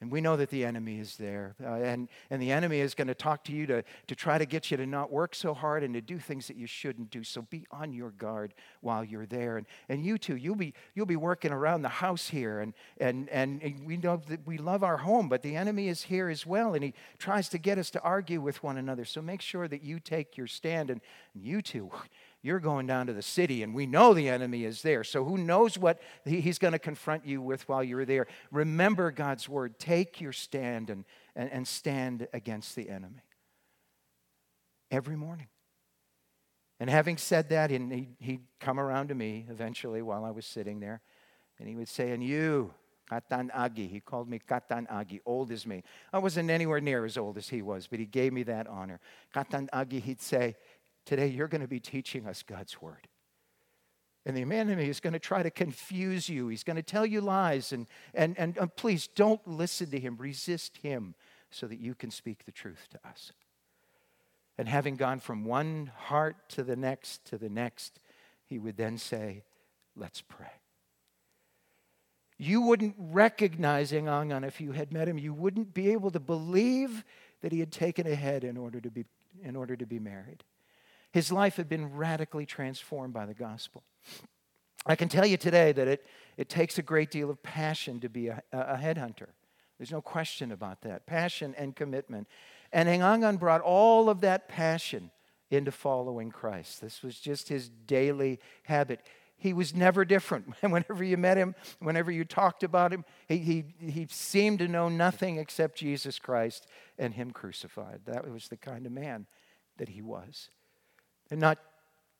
[0.00, 1.56] And we know that the enemy is there.
[1.62, 4.46] Uh, and, and the enemy is going to talk to you to, to try to
[4.46, 7.24] get you to not work so hard and to do things that you shouldn't do.
[7.24, 9.56] So be on your guard while you're there.
[9.56, 12.60] And, and you too, you'll be, you'll be working around the house here.
[12.60, 16.02] And, and, and, and we know that we love our home, but the enemy is
[16.04, 16.74] here as well.
[16.74, 19.04] And he tries to get us to argue with one another.
[19.04, 20.88] So make sure that you take your stand.
[20.88, 21.00] And
[21.34, 21.90] and you too,
[22.42, 25.04] you're going down to the city, and we know the enemy is there.
[25.04, 28.26] So who knows what he's going to confront you with while you're there?
[28.50, 29.78] Remember God's word.
[29.78, 31.04] Take your stand and,
[31.36, 33.22] and, and stand against the enemy
[34.90, 35.48] every morning.
[36.78, 40.46] And having said that, and he, he'd come around to me eventually while I was
[40.46, 41.02] sitting there,
[41.58, 42.72] and he would say, And you,
[43.10, 43.90] Katan Agi.
[43.90, 45.82] He called me Katan Agi, old as me.
[46.12, 49.00] I wasn't anywhere near as old as he was, but he gave me that honor.
[49.34, 50.56] Katan Agi, he'd say,
[51.10, 53.08] Today, you're going to be teaching us God's word.
[54.24, 56.46] And the enemy is going to try to confuse you.
[56.46, 57.72] He's going to tell you lies.
[57.72, 60.16] And, and, and, and please don't listen to him.
[60.18, 61.16] Resist him
[61.50, 63.32] so that you can speak the truth to us.
[64.56, 67.98] And having gone from one heart to the next to the next,
[68.44, 69.42] he would then say,
[69.96, 70.60] Let's pray.
[72.38, 75.18] You wouldn't recognize Ngangan if you had met him.
[75.18, 77.04] You wouldn't be able to believe
[77.42, 79.06] that he had taken ahead in order to be,
[79.42, 80.44] in order to be married.
[81.12, 83.82] His life had been radically transformed by the gospel.
[84.86, 88.08] I can tell you today that it, it takes a great deal of passion to
[88.08, 89.28] be a, a headhunter.
[89.78, 91.06] There's no question about that.
[91.06, 92.28] Passion and commitment.
[92.72, 95.10] And Ngangan brought all of that passion
[95.50, 96.80] into following Christ.
[96.80, 99.00] This was just his daily habit.
[99.36, 100.54] He was never different.
[100.60, 104.88] Whenever you met him, whenever you talked about him, he, he, he seemed to know
[104.88, 106.66] nothing except Jesus Christ
[106.98, 108.02] and Him crucified.
[108.04, 109.26] That was the kind of man
[109.78, 110.50] that he was.
[111.30, 111.58] And not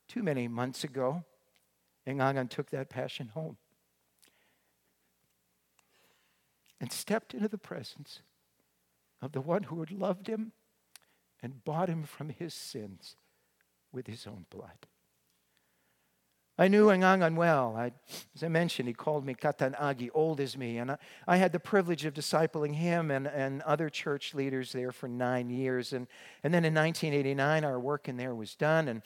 [0.08, 1.24] too many months ago,
[2.06, 3.56] Ngangan took that passion home
[6.80, 8.22] and stepped into the presence
[9.20, 10.52] of the one who had loved him
[11.42, 13.16] and bought him from his sins
[13.92, 14.86] with his own blood.
[16.60, 17.74] I knew Ngangan well.
[17.74, 17.90] I,
[18.34, 20.76] as I mentioned, he called me Katanagi, old as me.
[20.76, 24.92] And I, I, had the privilege of discipling him and, and other church leaders there
[24.92, 25.94] for nine years.
[25.94, 26.06] And,
[26.44, 29.02] and then in 1989, our work in there was done, and,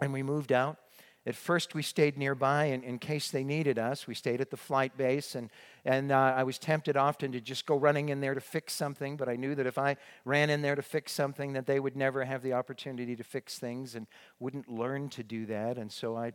[0.00, 0.78] and we moved out.
[1.24, 4.08] At first, we stayed nearby in, in case they needed us.
[4.08, 5.50] We stayed at the flight base, and,
[5.84, 9.16] and uh, I was tempted often to just go running in there to fix something,
[9.16, 11.96] but I knew that if I ran in there to fix something, that they would
[11.96, 14.08] never have the opportunity to fix things and
[14.40, 15.78] wouldn't learn to do that.
[15.78, 16.32] And so I,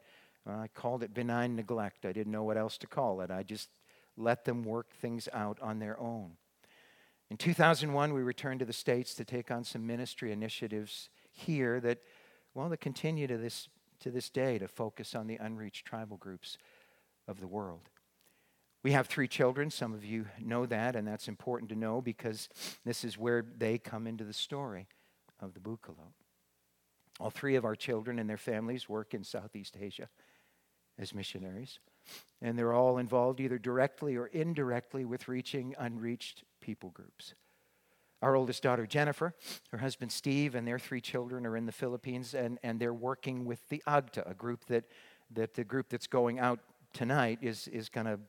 [0.52, 2.06] I called it benign neglect.
[2.06, 3.32] I didn't know what else to call it.
[3.32, 3.70] I just
[4.16, 6.32] let them work things out on their own.
[7.30, 12.00] In 2001, we returned to the States to take on some ministry initiatives here that,
[12.54, 13.68] well, that continue to this
[14.00, 16.58] to this day to focus on the unreached tribal groups
[17.28, 17.90] of the world.
[18.84, 19.72] We have three children.
[19.72, 22.48] Some of you know that, and that's important to know because
[22.86, 24.88] this is where they come into the story
[25.42, 26.14] of the Bugkalot.
[27.20, 30.08] All three of our children and their families work in Southeast Asia
[31.00, 31.80] as missionaries,
[32.42, 37.34] and they're all involved either directly or indirectly with reaching unreached people groups.
[38.22, 39.36] Our oldest daughter, Jennifer,
[39.72, 43.46] her husband, Steve, and their three children are in the Philippines, and, and they're working
[43.46, 44.86] with the AGTA, a group that,
[45.32, 46.60] that the group that's going out
[46.94, 48.20] tonight is, is going to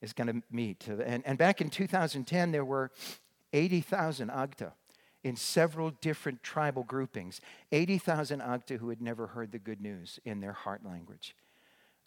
[0.00, 0.86] is gonna meet.
[0.88, 2.90] And, and back in 2010, there were
[3.52, 4.72] 80,000 AGTA
[5.24, 7.40] in several different tribal groupings,
[7.72, 11.34] 80,000 AGTA who had never heard the good news in their heart language.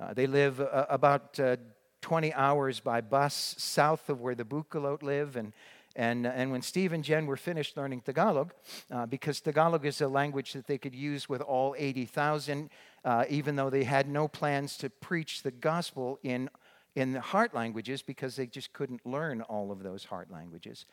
[0.02, 1.58] Uh, they live uh, about uh,
[2.02, 5.54] 20 hours by bus south of where the Bugkalot live, and
[5.96, 8.54] and, and when Steve and Jen were finished learning Tagalog,
[8.90, 12.70] uh, because Tagalog is a language that they could use with all 80,000,
[13.04, 16.50] uh, even though they had no plans to preach the gospel in,
[16.96, 20.86] in the heart languages because they just couldn't learn all of those heart languages.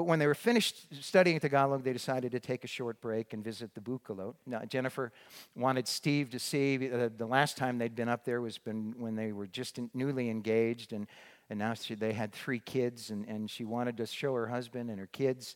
[0.00, 3.44] But when they were finished studying Tagalog, they decided to take a short break and
[3.44, 4.34] visit the Bugkalot.
[4.46, 5.12] Now, Jennifer
[5.54, 6.90] wanted Steve to see.
[6.90, 10.30] Uh, the last time they'd been up there was been when they were just newly
[10.30, 11.06] engaged, and
[11.50, 14.88] and now she, they had three kids, and, and she wanted to show her husband
[14.88, 15.54] and her kids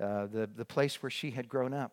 [0.00, 1.90] uh, the, the place where she had grown up.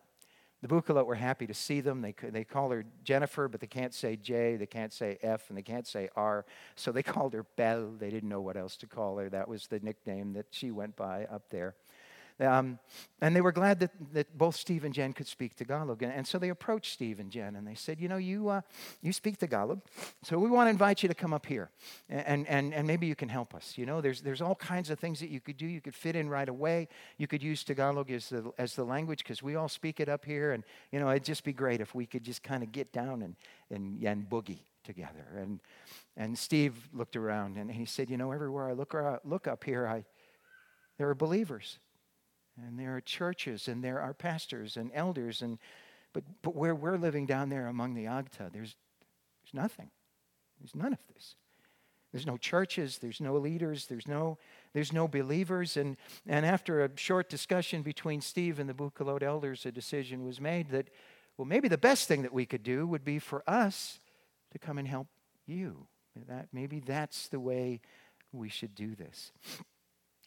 [0.60, 2.02] The Bugkalot were happy to see them.
[2.02, 5.58] They, they call her Jennifer, but they can't say J, they can't say F, and
[5.58, 6.44] they can't say R.
[6.74, 7.92] So they called her Belle.
[7.98, 9.28] They didn't know what else to call her.
[9.28, 11.74] That was the nickname that she went by up there.
[12.40, 12.78] Um,
[13.20, 16.02] and they were glad that, that both Steve and Jen could speak Tagalog.
[16.02, 18.60] And, and so they approached Steve and Jen and they said, You know, you, uh,
[19.02, 19.80] you speak Tagalog,
[20.22, 21.70] so we want to invite you to come up here
[22.08, 23.76] and, and, and maybe you can help us.
[23.76, 25.66] You know, there's, there's all kinds of things that you could do.
[25.66, 26.88] You could fit in right away.
[27.16, 30.24] You could use Tagalog as the, as the language because we all speak it up
[30.24, 30.52] here.
[30.52, 33.22] And, you know, it'd just be great if we could just kind of get down
[33.22, 33.34] and,
[33.70, 35.26] and, and boogie together.
[35.36, 35.58] And,
[36.16, 39.88] and Steve looked around and he said, You know, everywhere I look, look up here,
[39.88, 40.04] I,
[40.98, 41.78] there are believers
[42.66, 45.58] and there are churches and there are pastors and elders and
[46.12, 48.76] but but where we're living down there among the Agta, there's
[49.42, 49.90] there's nothing.
[50.60, 51.36] There's none of this.
[52.12, 54.38] There's no churches, there's no leaders, there's no
[54.72, 59.66] there's no believers and and after a short discussion between Steve and the Bugkalot elders
[59.66, 60.88] a decision was made that
[61.36, 64.00] well maybe the best thing that we could do would be for us
[64.52, 65.08] to come and help
[65.46, 65.86] you.
[66.26, 67.80] That maybe that's the way
[68.32, 69.32] we should do this.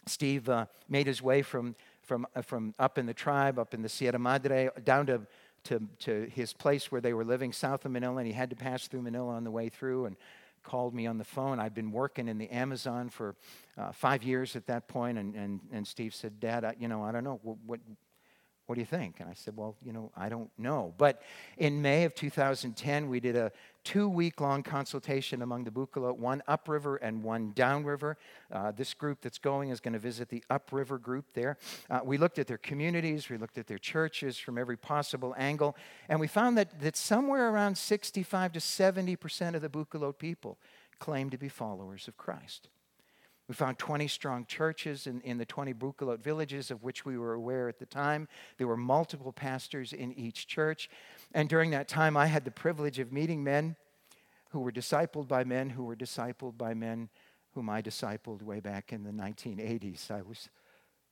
[0.08, 1.76] Steve uh, made his way from
[2.12, 5.22] from, uh, from up in the tribe, up in the Sierra Madre, down to,
[5.64, 8.56] to, to his place where they were living south of Manila, and he had to
[8.58, 10.18] pass through Manila on the way through and
[10.62, 11.58] called me on the phone.
[11.58, 13.38] I'd been working in the Amazon for
[13.78, 17.02] uh, five years at that point, and, and, and Steve said, Dad, I, you know,
[17.02, 17.80] I don't know, what, what,
[18.72, 19.20] What do you think?
[19.20, 20.94] And I said, Well, you know, I don't know.
[20.98, 21.22] But
[21.58, 23.52] in May of 2010, we did a
[23.84, 28.18] two week long consultation among the Bukalo, one upriver and one downriver.
[28.50, 31.58] Uh, this group that's going is going to visit the upriver group there.
[31.90, 35.76] Uh, we looked at their communities, we looked at their churches from every possible angle,
[36.08, 40.58] and we found that, that somewhere around 65 to 70% of the Bukalo people
[40.98, 42.70] claim to be followers of Christ.
[43.52, 47.34] We found 20 strong churches in, in the 20 Bugkalot villages of which we were
[47.34, 48.30] aware at the time.
[48.58, 50.90] There were multiple pastors in each church.
[51.34, 53.76] And during that time, I had the privilege of meeting men
[54.52, 57.10] who were discipled by men who were discipled by men
[57.54, 60.10] whom I discipled way back in the 1980s.
[60.10, 60.48] I was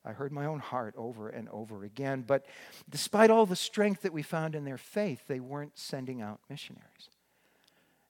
[0.05, 2.23] I heard my own heart over and over again.
[2.25, 2.45] But
[2.89, 7.09] despite all the strength that we found in their faith, they weren't sending out missionaries.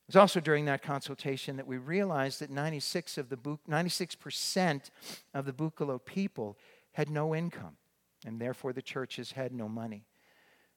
[0.10, 4.90] It was also during that consultation that we realized that 96 of the 96%
[5.36, 6.58] of the Bugkalot people
[6.94, 7.78] had no income,
[8.26, 10.08] and therefore the churches had no money.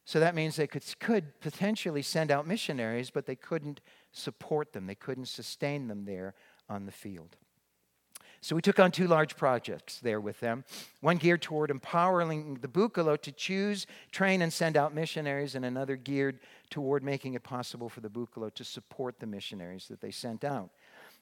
[0.05, 3.81] So that means they could, could potentially send out missionaries, but they couldn't
[4.13, 4.87] support them.
[4.87, 6.35] They couldn't sustain them there
[6.69, 7.39] on the field.
[8.43, 10.65] So we took on two large projects there with them
[11.01, 15.95] one geared toward empowering the Bugkalot to choose, train, and send out missionaries, and another
[15.95, 20.43] geared toward making it possible for the Bugkalot to support the missionaries that they sent
[20.43, 20.71] out.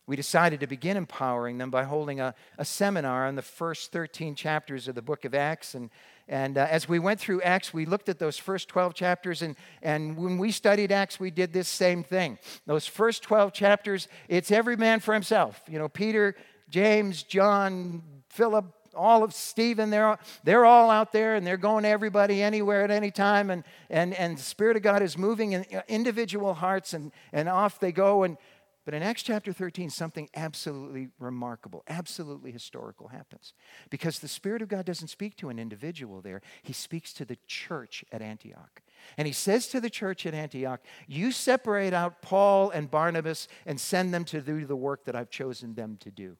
[0.06, 4.34] We decided to begin empowering them by holding a, a seminar on the first 13
[4.34, 5.74] chapters of the book of Acts.
[5.74, 5.90] And,
[6.26, 9.42] and uh, as we went through Acts, we looked at those first 12 chapters.
[9.42, 12.38] And, and when we studied Acts, we did this same thing.
[12.66, 15.62] Those first 12 chapters, it's every man for himself.
[15.68, 16.34] You know, Peter
[16.70, 21.88] James, John, Philip, all of Stephen, they're, they're all out there and they're going to
[21.88, 23.50] everybody anywhere at any time.
[23.50, 27.48] And, and, and the Spirit of God is moving in uh, individual hearts and, and
[27.48, 28.24] off they go.
[28.24, 28.36] And,
[28.84, 33.52] but in Acts chapter 13, something absolutely remarkable, absolutely historical happens.
[33.90, 37.38] Because the Spirit of God doesn't speak to an individual there, He speaks to the
[37.46, 38.82] church at Antioch.
[39.16, 43.78] And He says to the church at Antioch, You separate out Paul and Barnabas and
[43.78, 46.36] send them to do the work that I've chosen them to do.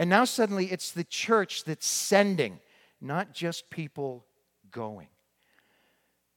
[0.00, 2.60] And now suddenly it's the church that's sending,
[3.02, 4.24] not just people
[4.70, 5.08] going.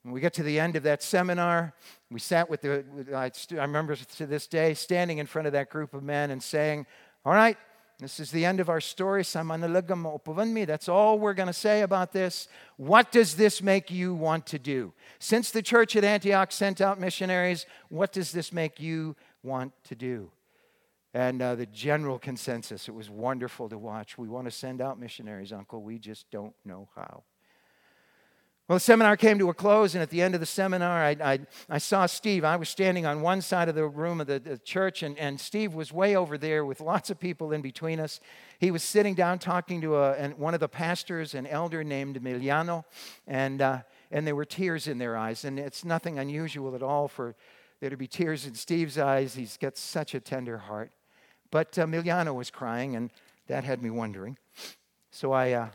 [0.02, 1.74] When we get to the end of that seminar,
[2.12, 2.84] we sat with the,
[3.16, 6.86] I, remember to this day standing in front of that group of men and saying,
[7.24, 7.56] All right,
[8.00, 9.24] this is the end of our story.
[9.24, 12.50] That's all we're going to say about this.
[12.76, 14.92] What does this make you want to do?
[15.20, 19.96] Since the church at Antioch sent out missionaries, what does this make you want to
[19.96, 20.32] do?
[21.14, 24.18] And uh, the general consensus, it was wonderful to watch.
[24.18, 25.84] We want to send out missionaries, Uncle.
[25.84, 27.24] We just don't know how.
[28.70, 31.18] Well, the seminar came to a close, and at the end of the seminar, I,
[31.22, 32.46] I, I saw Steve.
[32.46, 35.38] I was standing on one side of the room of the, the, church, and, and
[35.38, 38.22] Steve was way over there with lots of people in between us.
[38.60, 42.16] He was sitting down talking to a, an, one of the pastors, an elder named
[42.16, 42.86] Emiliano,
[43.28, 43.80] and, uh,
[44.12, 45.44] and there were tears in their eyes.
[45.44, 47.36] And it's nothing unusual at all for
[47.82, 49.36] there to be tears in Steve's eyes.
[49.36, 50.94] He's got such a tender heart.
[51.54, 53.12] But uh, Miliano was crying, and
[53.46, 54.40] that had me wondering.
[55.12, 55.68] So I, uh,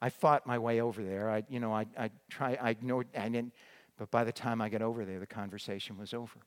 [0.00, 1.30] I fought my way over there.
[1.30, 3.52] I, you know, I, I try, I know, I didn't,
[3.98, 6.38] but by the time I got over there, the conversation was over.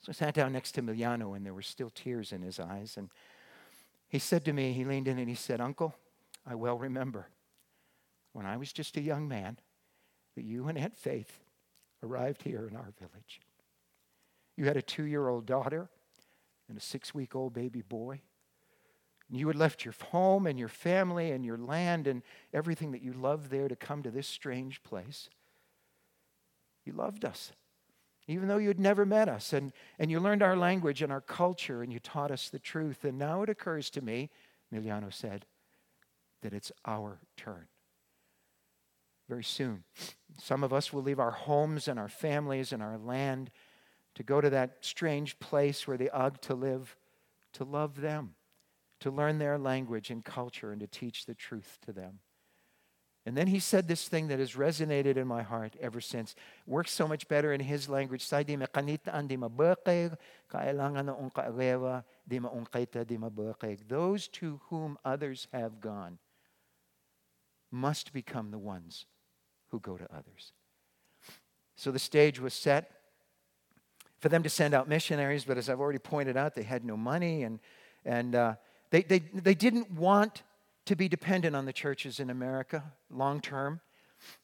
[0.00, 2.94] So I sat down next to Miliano, and there were still tears in his eyes.
[2.96, 3.10] And
[4.08, 5.94] he said to me, he leaned in and he said, Uncle,
[6.46, 7.28] I well remember
[8.32, 9.58] when I was just a young man
[10.34, 11.40] that you and Aunt Faith
[12.02, 13.42] arrived here in our village.
[14.56, 15.90] You had a two year old daughter
[16.70, 18.22] and a six week old baby boy.
[19.28, 23.12] You had left your home and your family and your land and everything that you
[23.12, 25.28] loved there to come to this strange place.
[26.84, 27.52] You loved us,
[28.26, 29.52] even though you had never met us.
[29.52, 33.04] And, and you learned our language and our culture and you taught us the truth.
[33.04, 34.30] And now it occurs to me,
[34.74, 35.46] Miliano said,
[36.42, 37.66] that it's our turn.
[39.28, 39.84] Very soon,
[40.42, 43.52] some of us will leave our homes and our families and our land
[44.14, 46.96] to go to that strange place where they ugh to live,
[47.54, 48.34] to love them,
[49.00, 52.20] to learn their language and culture, and to teach the truth to them.
[53.26, 56.34] And then he said this thing that has resonated in my heart ever since.
[56.66, 58.28] Works so much better in his language.
[63.88, 66.18] Those to whom others have gone
[67.70, 69.06] must become the ones
[69.68, 70.52] who go to others.
[71.76, 72.90] So the stage was set
[74.20, 76.96] for them to send out missionaries, but as I've already pointed out, they had no
[76.96, 77.58] money and,
[78.04, 78.54] and uh,
[78.90, 80.42] they, they, they didn't want
[80.86, 83.80] to be dependent on the churches in America long term.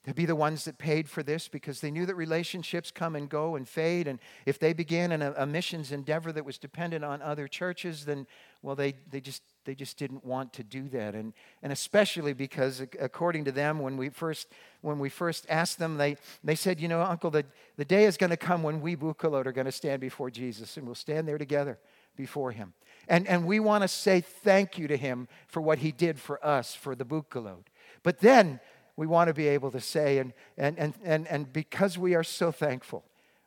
[0.07, 3.29] To be the ones that paid for this because they knew that relationships come and
[3.29, 4.09] go and fade.
[4.09, 8.07] And if they began in a, a missions endeavor that was dependent on other churches,
[8.07, 8.27] then,
[8.63, 11.15] well, they, they just they just didn't want to do that.
[11.15, 14.49] And, and especially because, according to them, when we first,
[14.81, 17.45] when we first asked them, they, they said, You know, Uncle, the,
[17.77, 20.77] the day is going to come when we Bugkalot are going to stand before Jesus
[20.77, 21.79] and we'll stand there together
[22.17, 22.73] before him.
[23.09, 26.45] And, and we want to say thank you to him for what he did for
[26.45, 27.65] us, for the Bugkalot.
[28.03, 28.61] But then
[28.97, 32.25] we want to be able to say, and, and, and, and, and because we are
[32.25, 33.05] so thankful,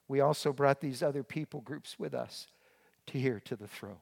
[0.08, 2.48] we also brought these other people groups with us
[3.08, 3.98] to here to the throne.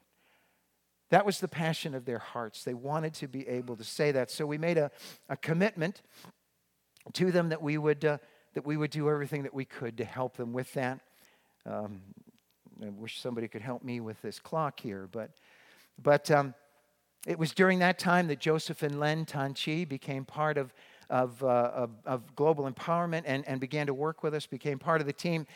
[1.09, 2.63] That was the passion of their hearts.
[2.63, 4.29] They wanted to be able to say that.
[4.29, 4.91] So we made a,
[5.29, 6.01] a commitment
[7.13, 8.17] to them that we would, uh,
[8.53, 10.99] that we would do everything that we could to help them with that.
[11.65, 12.01] Um,
[12.83, 15.31] I wish somebody could help me with this clock here, but,
[16.01, 16.53] but um,
[17.25, 20.73] it was during that time that Joseph and Len Tanchi became part of,
[21.09, 25.01] of, uh, of, of, global empowerment and, and began to work with us, became part
[25.01, 25.47] of the team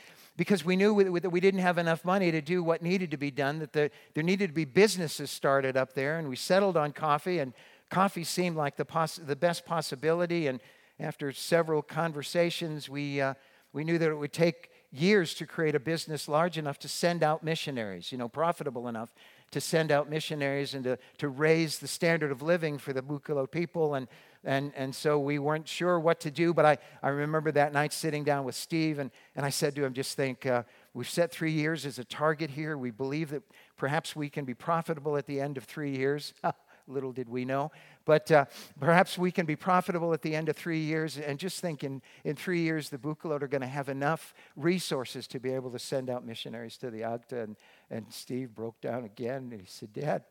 [0.42, 3.30] because we knew that we didn't have enough money to do what needed to be
[3.30, 6.92] done, that the, there needed to be businesses started up there, and we settled on
[6.94, 7.54] coffee, and
[7.92, 10.48] coffee seemed like the, poss- the best possibility.
[10.48, 10.60] And
[11.00, 13.36] after several conversations, we, uh,
[13.72, 17.22] we knew that it would take years to create a business large enough to send
[17.22, 19.14] out missionaries, you know, profitable enough
[19.52, 23.52] to send out missionaries and to, to raise the standard of living for the Bugkalot
[23.52, 23.94] people.
[23.94, 24.08] And,
[24.44, 26.54] and, and so we weren't sure what to do.
[26.54, 29.86] But I, I remember that night sitting down with Steve, and, and I said to
[29.86, 30.64] him, just think, uh,
[30.94, 32.78] we've set three years as a target here.
[32.78, 33.44] We believe that
[33.78, 36.34] perhaps we can be profitable at the end of three years.
[36.88, 37.72] Little did we know.
[38.06, 38.46] But uh,
[38.80, 41.20] perhaps we can be profitable at the end of three years.
[41.20, 45.28] And just think in, in three years, the Bugkalot are going to have enough resources
[45.28, 47.44] to be able to send out missionaries to the Agta.
[47.44, 47.56] And,
[47.92, 50.24] and Steve broke down again and he said, Dad,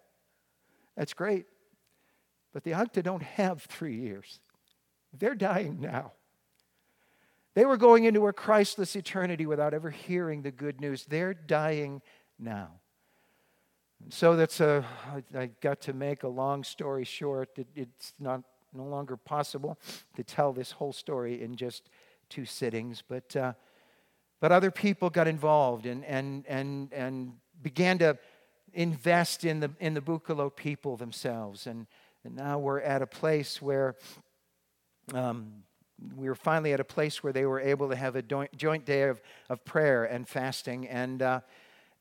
[0.96, 1.46] that's great.
[2.52, 4.40] But the Agta don't have three years.
[5.16, 6.12] They're dying now.
[7.54, 11.04] They were going into a Christless eternity without ever hearing the good news.
[11.04, 12.00] They're dying
[12.38, 12.70] now.
[14.08, 14.84] So that's a,
[15.36, 17.50] I got to make a long story short.
[17.56, 18.42] It, it's not
[18.72, 19.78] no longer possible
[20.16, 21.90] to tell this whole story in just
[22.28, 23.52] two sittings, but, uh,
[24.38, 27.32] but other people got involved and, and, and, and
[27.62, 28.16] began to
[28.72, 31.66] invest in the, in the Bugkalot people themselves.
[31.66, 31.86] And,
[32.24, 33.96] and now we're at a place where
[35.14, 35.62] um,
[36.16, 39.02] we were finally at a place where they were able to have a joint day
[39.04, 40.86] of, of prayer and fasting.
[40.88, 41.40] And, uh,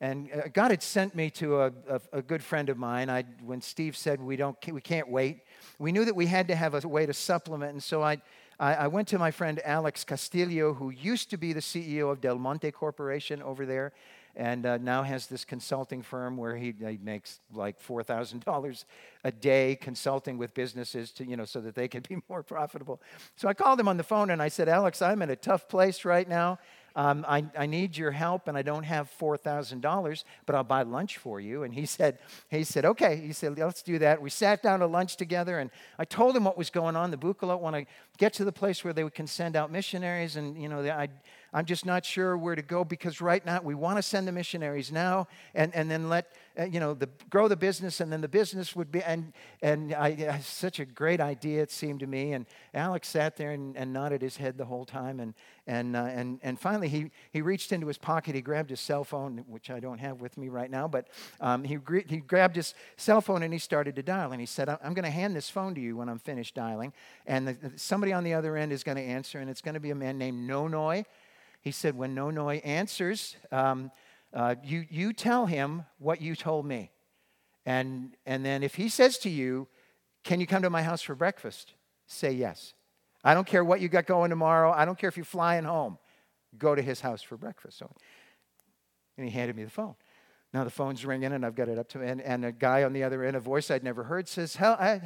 [0.01, 3.09] and uh, God had sent me to a, a, a, good friend of mine.
[3.09, 5.41] I, when Steve said we, don't, we can't wait,
[5.77, 7.73] we knew that we had to have a way to supplement.
[7.73, 8.21] And so I,
[8.59, 12.21] I, I went to my friend Alex Castillo, who used to be the CEO of
[12.21, 13.93] Del Monte Corporation over there
[14.39, 18.85] and uh, now has this consulting firm where he, he makes like $4,000
[19.25, 23.01] a day consulting with businesses to, you know, so that they can be more profitable.
[23.35, 25.67] So I called him on the phone and I said, Alex, I'm in a tough
[25.67, 26.57] place right now.
[26.95, 31.17] Um, I, I need your help and I don't have $4,000, but I'll buy lunch
[31.17, 31.63] for you.
[31.63, 32.17] And he said,
[32.49, 33.17] he said, okay.
[33.17, 34.21] He said, let's do that.
[34.21, 37.11] We sat down to lunch together and I told him what was going on.
[37.11, 37.85] The Bugkalot want to
[38.17, 40.35] get to the place where they can send out missionaries.
[40.37, 41.09] And, you know, I,
[41.53, 44.31] I'm just not sure where to go because right now we want to send the
[44.31, 48.21] missionaries now and, and then let, uh, you know, the, grow the business and then
[48.21, 52.33] the business would be, and, and I, such a great idea it seemed to me.
[52.33, 55.19] And Alex sat there and, and nodded his head the whole time.
[55.19, 55.33] And,
[55.65, 59.03] and, uh, and, and finally he, he reached into his pocket, he grabbed his cell
[59.03, 61.07] phone, which I don't have with me right now, but
[61.41, 61.77] um, he,
[62.07, 64.31] he grabbed his cell phone and he started to dial.
[64.31, 66.93] And he said, I'm going to hand this phone to you when I'm finished dialing.
[67.25, 69.79] And the, somebody on the other end is going to answer, and it's going to
[69.79, 71.05] be a man named Nonoy.
[71.61, 73.91] He said, When Nonoy answers, um,
[74.33, 76.91] uh, you, you tell him what you told me.
[77.65, 79.67] And, and then if he says to you,
[80.23, 81.73] Can you come to my house for breakfast?
[82.07, 82.73] Say yes.
[83.23, 84.71] I don't care what you got going tomorrow.
[84.71, 85.97] I don't care if you're flying home.
[86.57, 87.77] Go to his house for breakfast.
[87.77, 87.91] So,
[89.17, 89.95] and he handed me the phone.
[90.53, 92.93] Now the phone's ringing, and I've got it up to and, and a guy on
[92.93, 94.99] the other end, a voice I'd never heard, says, "Hello,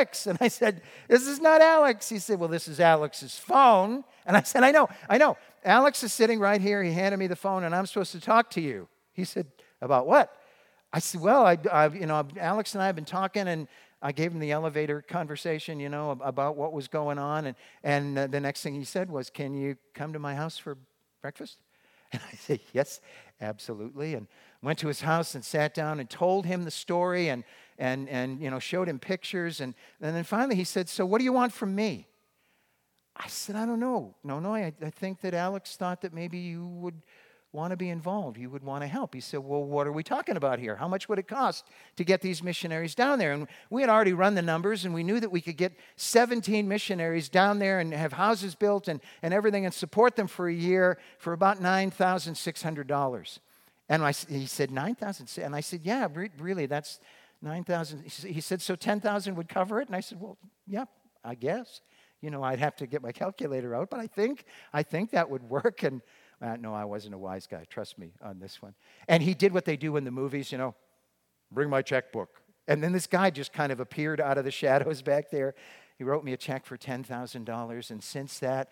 [0.00, 4.04] Alex." And I said, "This is not Alex." He said, "Well, this is Alex's phone."
[4.26, 5.36] And I said, "I know, I know.
[5.64, 6.82] Alex is sitting right here.
[6.82, 9.46] He handed me the phone, and I'm supposed to talk to you." He said,
[9.80, 10.34] "About what?"
[10.92, 13.68] I said, "Well, I, I you know, Alex and I have been talking, and
[14.02, 17.46] I gave him the elevator conversation, you know, about what was going on.
[17.46, 20.58] And, and uh, the next thing he said was, Can you come to my house
[20.58, 20.76] for
[21.20, 21.58] breakfast?
[22.12, 23.00] And I said, Yes,
[23.40, 24.14] absolutely.
[24.14, 24.26] And
[24.62, 27.44] went to his house and sat down and told him the story and,
[27.80, 29.60] and, and you know, showed him pictures.
[29.60, 32.06] And, and then finally he said, So what do you want from me?
[33.16, 34.14] I said, I don't know.
[34.22, 37.02] No, no, I, I think that Alex thought that maybe you would
[37.52, 38.38] want to be involved.
[38.38, 39.14] You would want to help.
[39.14, 40.76] He said, Well, what are we talking about here?
[40.76, 41.66] How much would it cost
[41.96, 43.32] to get these missionaries down there?
[43.32, 46.68] And we had already run the numbers, and we knew that we could get 17
[46.68, 50.54] missionaries down there and have houses built and, and everything and support them for a
[50.54, 53.38] year for about $9,600.
[53.88, 57.00] And I, he said, 9000 And I said, Yeah, re- really, that's,
[57.42, 58.04] 9,000.
[58.04, 59.88] He said, So 10,000 would cover it?
[59.88, 60.84] And I said, Well, yeah,
[61.24, 61.80] I guess.
[62.20, 65.30] You know, I'd have to get my calculator out, but I think, I think that
[65.30, 65.82] would work.
[65.82, 66.02] And
[66.42, 67.64] uh, no, I wasn't a wise guy.
[67.68, 68.74] Trust me on this one.
[69.08, 70.74] And he did what they do in the movies, you know,
[71.50, 72.42] bring my checkbook.
[72.68, 75.54] And then this guy just kind of appeared out of the shadows back there.
[75.96, 77.90] He wrote me a check for $10,000.
[77.90, 78.70] And since that,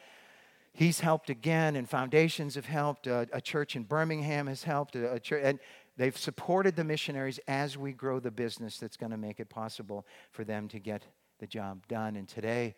[0.72, 3.06] he's helped again, and foundations have helped.
[3.06, 4.96] Uh, a church in Birmingham has helped.
[4.96, 5.58] A, a church, and
[5.98, 10.06] they've supported the missionaries as we grow the business that's going to make it possible
[10.30, 11.02] for them to get
[11.40, 12.16] the job done.
[12.16, 12.74] And today,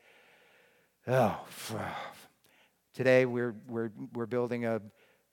[1.06, 1.46] oh,
[2.94, 4.80] today we're, we're, we're building a,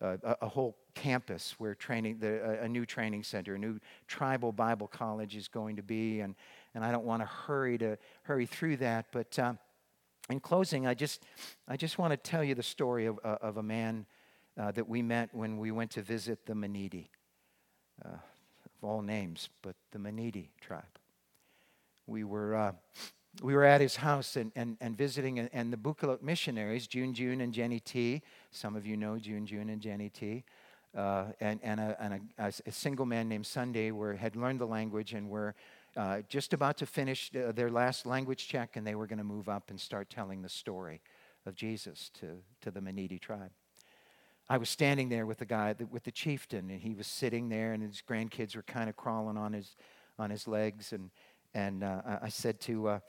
[0.01, 4.87] a, a whole campus where training, the, a, new training center, a new tribal Bible
[4.87, 6.19] college is going to be.
[6.19, 6.35] And,
[6.75, 9.53] and I don't want to hurry to hurry through that, but uh,
[10.29, 11.23] in closing, I just,
[11.67, 14.05] I just want to tell you the story of, uh, of a man
[14.57, 17.09] uh, that we met when we went to visit the Manidi,
[18.03, 20.83] uh, of all names, but the Manidi tribe.
[22.05, 22.71] We were, uh,
[23.41, 27.41] we were at his house and, and, and visiting, and, the Bugkalot missionaries, June June
[27.41, 28.21] and Jenny T,
[28.51, 30.43] some of you know June June and Jenny T,
[30.95, 34.65] uh, and, and, a, and a, a, single man named Sunday were, had learned the
[34.65, 35.53] language and were
[35.95, 39.23] uh, just about to finish uh, their last language check, and they were going to
[39.23, 41.01] move up and start telling the story
[41.45, 43.51] of Jesus to, to the Manidi tribe.
[44.49, 47.73] I was standing there with the guy, with the chieftain, and he was sitting there,
[47.73, 49.75] and his grandkids were kind of crawling on his,
[50.17, 50.93] on his legs.
[50.93, 51.09] And,
[51.53, 52.99] and uh, I said to, uh,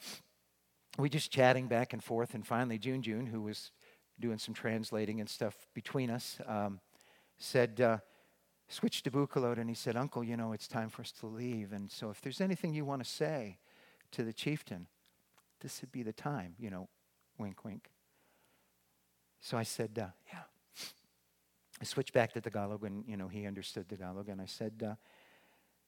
[0.99, 3.71] we just chatting back and forth, and finally, June June, who was
[4.19, 6.81] doing some translating and stuff between us, um,
[7.39, 7.99] said, uh,
[8.69, 11.73] to Bugkalot and he said, Uncle, you know, it's time for us to leave.
[11.73, 13.59] And so if there's anything you want to say
[14.13, 14.89] to the chieftain,
[15.61, 16.89] this would be the time, you know,
[17.39, 17.91] wink, wink.
[19.41, 20.41] So I said, uh, yeah.
[21.81, 24.29] I switched back to Tagalog and, you know, he understood Tagalog.
[24.29, 24.95] And I said, uh,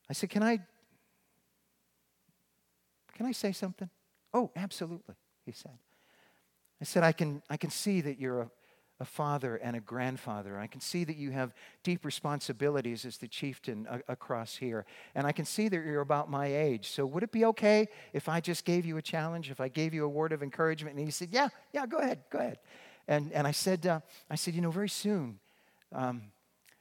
[0.09, 0.59] I said, can I,
[3.15, 3.91] can I say something?
[4.33, 5.79] Oh, absolutely, he said.
[6.81, 8.51] I said, I can, I can see that you're a,
[9.01, 10.59] a father and a grandfather.
[10.59, 14.87] I can see that you have deep responsibilities as the chieftain a- across here.
[15.15, 16.91] And I can see that you're about my age.
[16.91, 19.93] So would it be okay if I just gave you a challenge, if I gave
[19.93, 20.97] you a word of encouragement?
[20.97, 22.59] And he said, Yeah, yeah, go ahead, go ahead.
[23.09, 25.41] And, and I, said, uh, I said, You know, very soon,
[25.93, 26.23] um,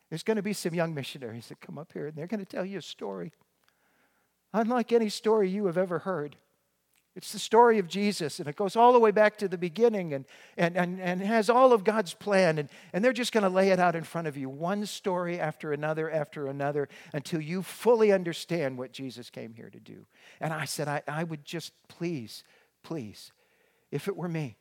[0.09, 2.45] there's going to be some young missionaries that come up here and they're going to
[2.45, 3.31] tell you a story.
[4.53, 6.35] Unlike any story you have ever heard.
[7.15, 10.13] It's the story of Jesus, and it goes all the way back to the beginning
[10.13, 10.25] and,
[10.57, 12.57] and, and, and has all of God's plan.
[12.59, 15.39] And, and they're just going to lay it out in front of you, one story
[15.39, 20.05] after another after another, until you fully understand what Jesus came here to do.
[20.39, 22.43] And I said, I, I would just please,
[22.83, 23.33] please,
[23.91, 24.55] if it were me,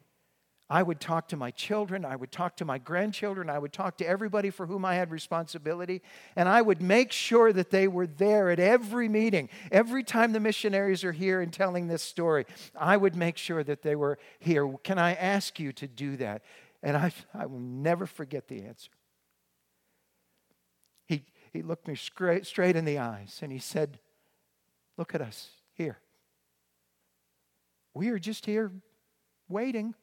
[0.70, 3.96] I would talk to my children, I would talk to my grandchildren, I would talk
[3.98, 6.02] to everybody for whom I had responsibility,
[6.36, 9.48] and I would make sure that they were there at every meeting.
[9.72, 12.44] Every time the missionaries are here and telling this story,
[12.76, 14.68] I would make sure that they were here.
[14.84, 16.42] Can I ask you to do that?
[16.82, 18.90] And I, I will never forget the answer.
[21.06, 23.98] He, he looked me straight, straight in the eyes and he said,
[24.98, 25.98] Look at us here.
[27.94, 28.72] We are just here
[29.48, 29.94] waiting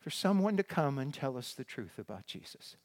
[0.00, 2.76] for someone to come and tell us the truth about Jesus.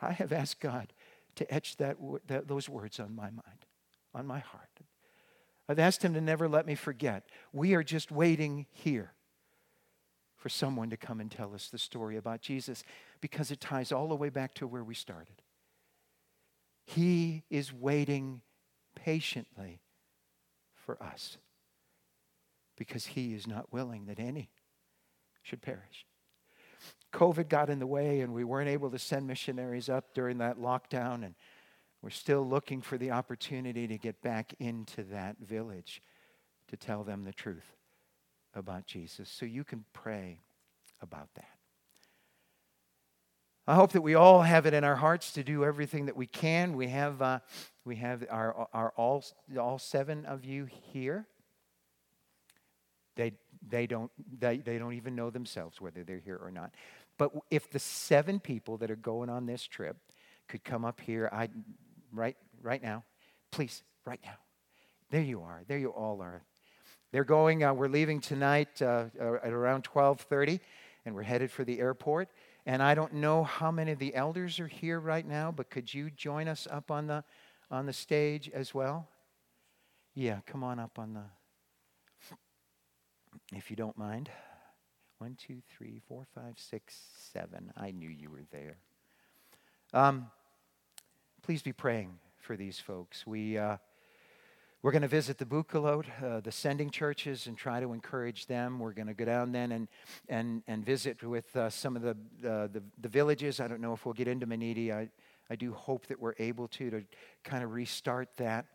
[0.00, 0.92] I have asked God
[1.36, 3.66] to etch that, that, those words on my mind,
[4.14, 4.80] on my heart.
[5.68, 7.24] I've asked Him to never let me forget.
[7.52, 9.12] We are just waiting here
[10.36, 12.82] for someone to come and tell us the story about Jesus
[13.20, 15.42] because it ties all the way back to where we started.
[16.84, 18.40] He is waiting
[18.96, 19.80] patiently
[20.74, 21.38] for us
[22.76, 24.50] because He is not willing that any
[25.42, 26.06] should perish.
[27.12, 30.58] COVID got in the way, and we weren't able to send missionaries up during that
[30.58, 31.34] lockdown, and
[32.00, 36.02] we're still looking for the opportunity to get back into that village
[36.68, 37.76] to tell them the truth
[38.54, 39.28] about Jesus.
[39.28, 40.40] So you can pray
[41.00, 41.50] about that.
[43.66, 46.26] I hope that we all have it in our hearts to do everything that we
[46.26, 46.74] can.
[46.74, 47.38] We have, uh,
[47.84, 49.24] we have our, our all,
[49.58, 51.26] all seven of you here.
[53.14, 53.34] They,
[53.68, 56.74] they, don't, they, they don't even know themselves whether they're here or not.
[57.18, 59.96] But if the seven people that are going on this trip
[60.48, 61.48] could come up here, I,
[62.12, 63.04] right, right now,
[63.50, 64.36] please, right now.
[65.10, 65.62] There you are.
[65.68, 66.42] There you all are.
[67.12, 67.62] They're going.
[67.62, 70.58] Uh, we're leaving tonight uh, uh at around 12:30,
[71.04, 72.30] and we're headed for the airport.
[72.64, 75.92] And I don't know how many of the elders are here right now, but could
[75.92, 77.24] you join us up on the
[77.70, 79.08] on the stage as well?
[80.14, 81.24] Yeah, come on up on the
[83.56, 84.30] if you don't mind.
[85.18, 86.98] One, two, three, four, five, six,
[87.32, 87.72] seven.
[87.76, 88.78] I knew you were there.
[89.92, 90.26] Um,
[91.42, 93.26] please be praying for these folks.
[93.26, 93.76] We, uh,
[94.82, 98.80] we're going to visit the Bugkalot, uh, the sending churches, and try to encourage them.
[98.80, 99.88] We're going to go down then and,
[100.28, 102.16] and, and visit with uh, some of the,
[102.48, 103.60] uh, the, the, villages.
[103.60, 104.92] I don't know if we'll get into Maniti.
[104.92, 105.08] I,
[105.48, 107.04] I do hope that we're able to, to
[107.44, 108.66] kind of restart that.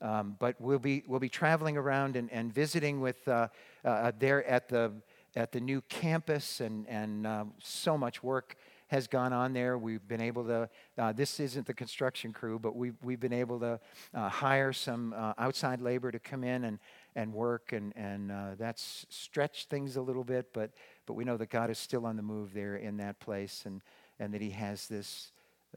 [0.00, 3.48] Um, but we'll be, we'll be traveling around and, and visiting with uh,
[3.84, 4.92] uh, there at the,
[5.34, 8.56] at the new campus and, and uh, so much work
[8.88, 9.78] has gone on there.
[9.78, 13.58] We've been able to, uh, this isn't the construction crew, but we've, we've been able
[13.60, 13.80] to
[14.14, 16.78] uh, hire some uh, outside labor to come in and,
[17.16, 20.70] and work, and, and uh, that's stretched things a little bit, but,
[21.06, 23.82] but we know that God is still on the move there in that place and,
[24.20, 25.32] and that He has this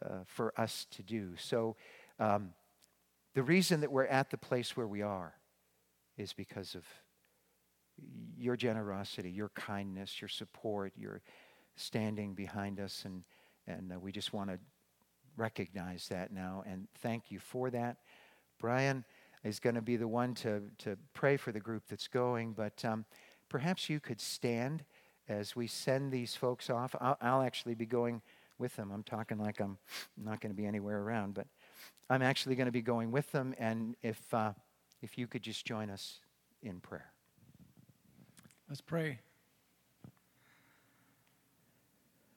[0.06, 1.32] uh, for us to do.
[1.38, 1.76] So,
[2.20, 2.52] um,
[3.36, 5.34] the reason that we're at the place where we are
[6.18, 6.86] is because of
[8.38, 11.22] your generosity, your kindness, your support, your
[11.76, 13.04] standing behind us.
[13.06, 13.24] And,
[13.68, 14.60] and uh, we just want to
[15.38, 17.98] recognize that now and thank you for that.
[18.60, 19.06] Brian
[19.44, 22.84] is going to be the one to, to pray for the group that's going, but
[22.84, 23.06] um,
[23.48, 24.84] perhaps you could stand
[25.30, 26.96] as we send these folks off.
[27.00, 28.22] I'll, I'll actually be going
[28.58, 28.92] with them.
[28.92, 29.78] I'm talking like I'm
[30.18, 31.48] not going to be anywhere around, but
[32.10, 33.54] I'm actually going to be going with them.
[33.58, 34.54] And if, uh,
[35.02, 36.20] if you could just join us
[36.62, 37.12] in prayer.
[38.68, 39.20] Let's pray.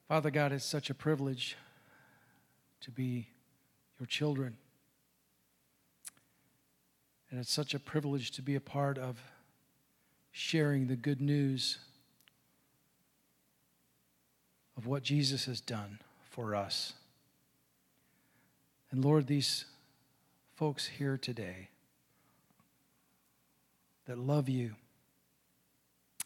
[0.07, 1.57] Father God, it's such a privilege
[2.81, 3.27] to be
[3.99, 4.57] your children.
[7.29, 9.17] And it's such a privilege to be a part of
[10.31, 11.79] sharing the good news
[14.77, 16.93] of what Jesus has done for us.
[18.93, 19.65] And Lord, these
[20.55, 21.69] folks here today
[24.05, 24.75] that love you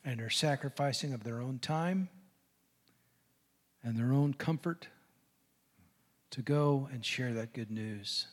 [0.03, 2.09] and are sacrificing of their own time
[3.81, 4.89] and their own comfort
[6.31, 8.27] to go and share that good news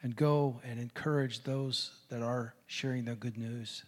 [0.00, 3.82] and go and encourage those that are sharing the good news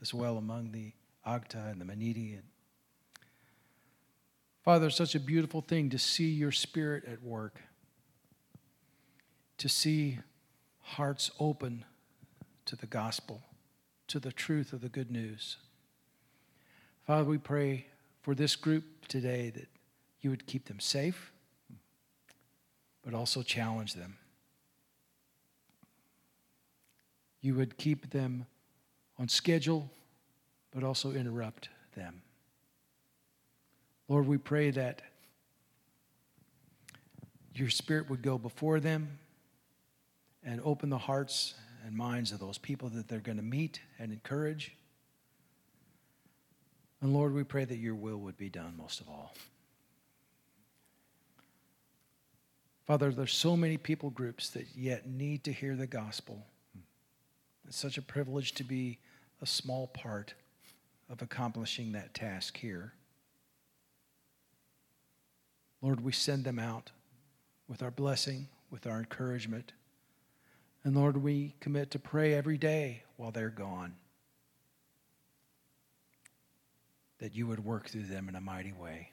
[0.00, 0.92] as well among the
[1.24, 2.36] Agta and the Maniti.
[4.64, 7.60] Father, it's such a beautiful thing to see your spirit at work,
[9.62, 10.18] to see
[10.80, 11.84] hearts open
[12.64, 13.40] to the gospel,
[14.08, 15.56] to the truth of the good news.
[17.06, 17.86] Father, we pray
[18.22, 19.68] for this group today that
[20.20, 21.30] you would keep them safe,
[23.04, 24.16] but also challenge them.
[27.40, 28.46] You would keep them
[29.16, 29.88] on schedule,
[30.72, 32.20] but also interrupt them.
[34.08, 35.02] Lord, we pray that
[37.54, 39.20] your spirit would go before them
[40.44, 41.54] and open the hearts
[41.86, 44.76] and minds of those people that they're going to meet and encourage.
[47.00, 49.34] And Lord, we pray that your will would be done most of all.
[52.86, 56.44] Father, there's so many people groups that yet need to hear the gospel.
[57.66, 58.98] It's such a privilege to be
[59.40, 60.34] a small part
[61.08, 62.92] of accomplishing that task here.
[65.80, 66.90] Lord, we send them out
[67.68, 69.72] with our blessing, with our encouragement.
[70.84, 73.94] And Lord, we commit to pray every day while they're gone
[77.18, 79.10] that you would work through them in a mighty way.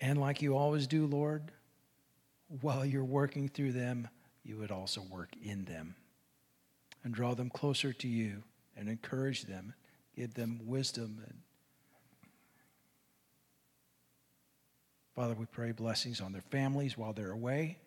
[0.00, 1.52] And like you always do, Lord,
[2.60, 4.08] while you're working through them,
[4.42, 5.94] you would also work in them
[7.04, 8.42] and draw them closer to you
[8.76, 9.74] and encourage them,
[10.16, 11.22] give them wisdom.
[11.26, 11.38] And
[15.14, 17.78] Father, we pray blessings on their families while they're away,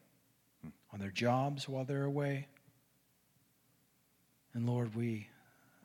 [0.96, 2.48] on their jobs while they're away.
[4.54, 5.28] And Lord, we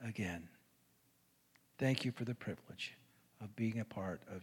[0.07, 0.49] again
[1.79, 2.95] thank you for the privilege
[3.43, 4.43] of being a part of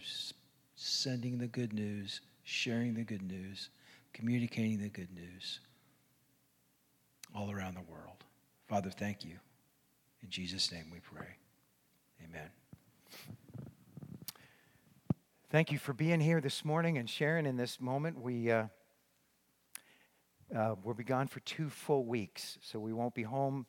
[0.75, 3.69] sending the good news, sharing the good news,
[4.11, 5.61] communicating the good news
[7.33, 8.25] all around the world.
[8.67, 9.39] Father, thank you.
[10.21, 11.37] In Jesus' name we pray.
[12.25, 12.49] Amen.
[15.49, 18.19] Thank you for being here this morning and sharing in this moment.
[18.19, 18.65] We, uh,
[20.55, 23.65] uh, we'll be gone for two full weeks, so we won't be home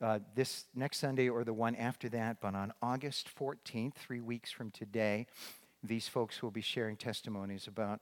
[0.00, 4.50] uh, this next Sunday or the one after that, but on August 14th, three weeks
[4.50, 5.26] from today,
[5.82, 8.00] these folks will be sharing testimonies about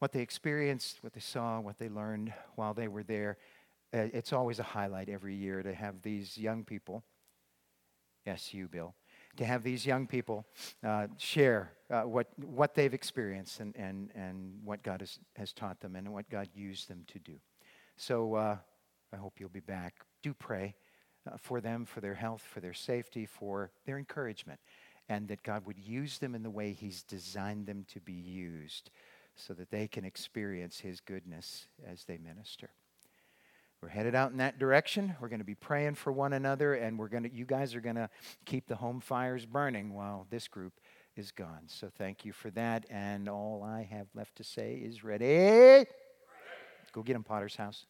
[0.00, 3.36] what they experienced, what they saw, what they learned while they were there.
[3.94, 7.04] Uh, it's always a highlight every year to have these young people,
[8.26, 8.94] yes, you, Bill,
[9.36, 10.44] to have these young people
[10.84, 15.80] uh, share uh, what, what they've experienced and, and, and what God has, has taught
[15.80, 17.38] them and what God used them to do.
[17.98, 18.56] So uh,
[19.12, 19.96] I hope you'll be back.
[20.22, 20.76] Do pray
[21.30, 24.60] uh, for them, for their health, for their safety, for their encouragement
[25.08, 28.90] and that God would use them in the way He's designed them to be used
[29.34, 32.70] so that they can experience His goodness as they minister.
[33.80, 35.14] We're headed out in that direction.
[35.20, 37.80] We're going to be praying for one another, and we're going to, you guys are
[37.80, 38.10] going to
[38.44, 40.74] keep the home fires burning while this group
[41.16, 41.62] is gone.
[41.66, 42.86] So thank you for that.
[42.90, 45.86] And all I have left to say is ready.
[46.92, 47.86] Go get him, Potter's house.